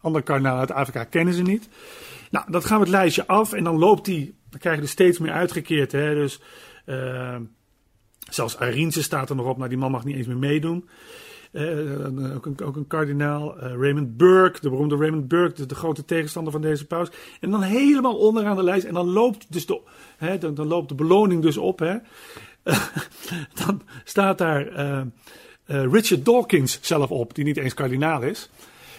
andere 0.00 0.48
uit 0.48 0.70
Afrika 0.70 1.04
kennen 1.04 1.34
ze 1.34 1.42
niet. 1.42 1.68
Nou, 2.30 2.50
dat 2.50 2.64
gaan 2.64 2.78
we 2.78 2.84
het 2.84 2.92
lijstje 2.92 3.26
af 3.26 3.52
en 3.52 3.64
dan 3.64 3.78
loopt 3.78 4.04
die, 4.04 4.34
dan 4.50 4.60
krijg 4.60 4.80
je 4.80 4.86
steeds 4.86 5.18
meer 5.18 5.32
uitgekeerd. 5.32 5.92
Hè? 5.92 6.14
Dus 6.14 6.40
eh, 6.84 7.36
zelfs 8.30 8.58
Arinze 8.58 9.02
staat 9.02 9.30
er 9.30 9.36
nog 9.36 9.46
op, 9.46 9.56
maar 9.56 9.68
die 9.68 9.78
man 9.78 9.90
mag 9.90 10.04
niet 10.04 10.16
eens 10.16 10.26
meer 10.26 10.36
meedoen. 10.36 10.88
Eh, 11.52 12.34
ook, 12.34 12.46
een, 12.46 12.60
ook 12.64 12.76
een 12.76 12.86
kardinaal, 12.86 13.58
Raymond 13.58 14.16
Burke, 14.16 14.60
de 14.60 14.70
beroemde 14.70 14.96
Raymond 14.96 15.28
Burke, 15.28 15.54
de, 15.54 15.66
de 15.66 15.74
grote 15.74 16.04
tegenstander 16.04 16.52
van 16.52 16.62
deze 16.62 16.86
paus. 16.86 17.08
En 17.40 17.50
dan 17.50 17.62
helemaal 17.62 18.16
onderaan 18.16 18.56
de 18.56 18.62
lijst, 18.62 18.86
en 18.86 18.94
dan 18.94 19.08
loopt, 19.08 19.52
dus 19.52 19.66
de, 19.66 19.80
hè, 20.16 20.38
dan, 20.38 20.54
dan 20.54 20.66
loopt 20.66 20.88
de 20.88 20.94
beloning 20.94 21.42
dus 21.42 21.56
op. 21.56 21.78
Hè. 21.78 21.96
dan 23.64 23.82
staat 24.04 24.38
daar 24.38 24.66
eh, 24.66 25.00
eh, 25.00 25.06
Richard 25.92 26.24
Dawkins 26.24 26.78
zelf 26.80 27.10
op, 27.10 27.34
die 27.34 27.44
niet 27.44 27.56
eens 27.56 27.74
kardinaal 27.74 28.22
is. 28.22 28.50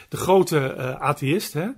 De 0.09 0.17
grote 0.17 0.73
eh 0.73 1.01
atheïst. 1.01 1.53
Hè. 1.53 1.69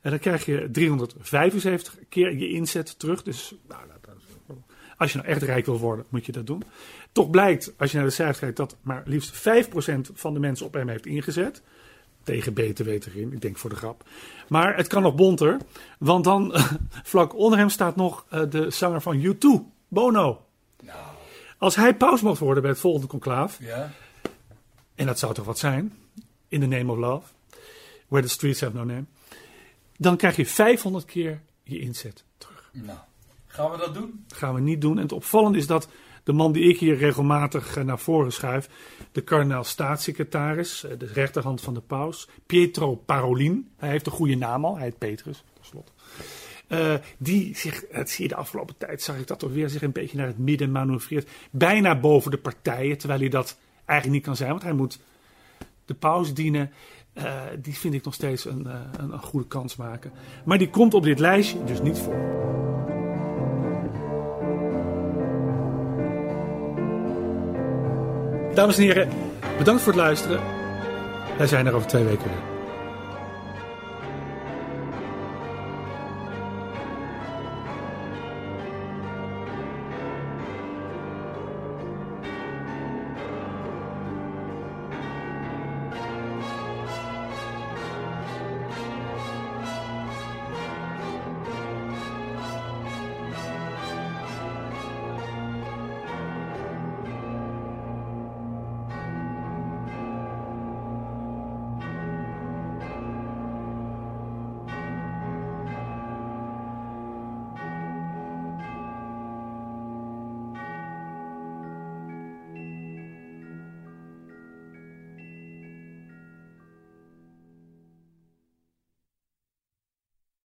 En 0.00 0.10
dan 0.10 0.18
krijg 0.18 0.44
je 0.44 0.68
375 0.70 1.96
keer 2.08 2.36
je 2.36 2.50
inzet 2.50 2.98
terug. 2.98 3.22
Dus 3.22 3.54
nou, 3.68 3.80
als 4.96 5.12
je 5.12 5.18
nou 5.18 5.30
echt 5.30 5.42
rijk 5.42 5.66
wil 5.66 5.78
worden, 5.78 6.04
moet 6.08 6.26
je 6.26 6.32
dat 6.32 6.46
doen. 6.46 6.62
Toch 7.12 7.30
blijkt, 7.30 7.72
als 7.76 7.90
je 7.90 7.96
naar 7.96 8.06
de 8.06 8.12
cijfers 8.12 8.38
kijkt, 8.38 8.56
dat 8.56 8.76
maar 8.82 9.02
liefst 9.04 9.36
5% 9.36 9.40
van 10.14 10.34
de 10.34 10.40
mensen 10.40 10.66
op 10.66 10.74
hem 10.74 10.88
heeft 10.88 11.06
ingezet. 11.06 11.62
Tegen 12.22 12.52
BTW 12.52 12.88
erin, 12.88 13.32
ik 13.32 13.40
denk 13.40 13.58
voor 13.58 13.70
de 13.70 13.76
grap. 13.76 14.04
Maar 14.48 14.76
het 14.76 14.86
kan 14.86 15.02
nog 15.02 15.14
bonter, 15.14 15.56
want 15.98 16.24
dan 16.24 16.54
vlak 17.12 17.34
onder 17.34 17.58
hem 17.58 17.68
staat 17.68 17.96
nog 17.96 18.26
de 18.50 18.70
zanger 18.70 19.00
van 19.00 19.22
U2, 19.22 19.38
Bono. 19.88 20.47
Als 21.58 21.76
hij 21.76 21.94
paus 21.94 22.22
mocht 22.22 22.38
worden 22.38 22.62
bij 22.62 22.70
het 22.70 22.80
volgende 22.80 23.06
conclaaf, 23.06 23.58
ja. 23.60 23.92
en 24.94 25.06
dat 25.06 25.18
zou 25.18 25.34
toch 25.34 25.44
wat 25.44 25.58
zijn, 25.58 25.98
in 26.48 26.60
the 26.60 26.66
name 26.66 26.92
of 26.92 26.98
love, 26.98 27.26
where 28.08 28.26
the 28.26 28.32
streets 28.32 28.60
have 28.60 28.76
no 28.76 28.84
name, 28.84 29.04
dan 29.96 30.16
krijg 30.16 30.36
je 30.36 30.46
500 30.46 31.04
keer 31.04 31.40
je 31.62 31.78
inzet 31.78 32.24
terug. 32.38 32.70
Nou, 32.72 32.98
gaan 33.46 33.70
we 33.70 33.76
dat 33.76 33.94
doen? 33.94 34.24
Dat 34.28 34.38
gaan 34.38 34.54
we 34.54 34.60
niet 34.60 34.80
doen. 34.80 34.96
En 34.96 35.02
het 35.02 35.12
opvallende 35.12 35.58
is 35.58 35.66
dat 35.66 35.88
de 36.22 36.32
man 36.32 36.52
die 36.52 36.68
ik 36.68 36.78
hier 36.78 36.96
regelmatig 36.96 37.76
eh, 37.76 37.84
naar 37.84 37.98
voren 37.98 38.32
schuif, 38.32 38.68
de 39.12 39.20
kardinaal 39.20 39.64
staatssecretaris, 39.64 40.84
eh, 40.84 40.98
de 40.98 41.06
rechterhand 41.06 41.60
van 41.60 41.74
de 41.74 41.80
paus, 41.80 42.28
Pietro 42.46 42.94
Parolin, 42.94 43.68
hij 43.76 43.88
heeft 43.88 44.06
een 44.06 44.12
goede 44.12 44.36
naam 44.36 44.64
al, 44.64 44.74
hij 44.74 44.84
heet 44.84 44.98
Petrus, 44.98 45.44
tenslotte. 45.54 45.92
Eh, 46.68 46.94
die 47.18 47.56
zich, 47.56 47.84
het 47.90 48.10
zie 48.10 48.22
je 48.22 48.28
de 48.28 48.36
afgelopen 48.36 48.76
tijd, 48.78 49.02
zag 49.02 49.18
ik 49.18 49.26
dat 49.26 49.38
toch 49.38 49.52
weer 49.52 49.68
zich 49.68 49.82
een 49.82 49.92
beetje 49.92 50.16
naar 50.16 50.26
het 50.26 50.38
midden 50.38 50.72
manoeuvreert. 50.72 51.30
Bijna 51.50 52.00
boven 52.00 52.30
de 52.30 52.38
partijen, 52.38 52.98
terwijl 52.98 53.20
hij 53.20 53.28
dat 53.28 53.58
eigenlijk 53.84 54.18
niet 54.18 54.26
kan 54.26 54.36
zijn, 54.36 54.50
want 54.50 54.62
hij 54.62 54.72
moet 54.72 54.98
de 55.84 55.94
paus 55.94 56.34
dienen. 56.34 56.70
Eh, 57.12 57.42
die 57.58 57.78
vind 57.78 57.94
ik 57.94 58.04
nog 58.04 58.14
steeds 58.14 58.44
een, 58.44 58.66
eh, 58.66 58.80
een, 58.98 59.12
een 59.12 59.18
goede 59.18 59.46
kans 59.46 59.76
maken. 59.76 60.12
Maar 60.44 60.58
die 60.58 60.70
komt 60.70 60.94
op 60.94 61.02
dit 61.02 61.18
lijstje 61.18 61.64
dus 61.64 61.80
niet 61.80 61.98
voor. 61.98 62.46
Dames 68.54 68.76
en 68.76 68.82
heren, 68.82 69.08
bedankt 69.58 69.82
voor 69.82 69.92
het 69.92 70.02
luisteren. 70.02 70.40
Wij 71.38 71.46
zijn 71.46 71.66
er 71.66 71.72
over 71.72 71.88
twee 71.88 72.04
weken 72.04 72.24
weer. 72.24 72.57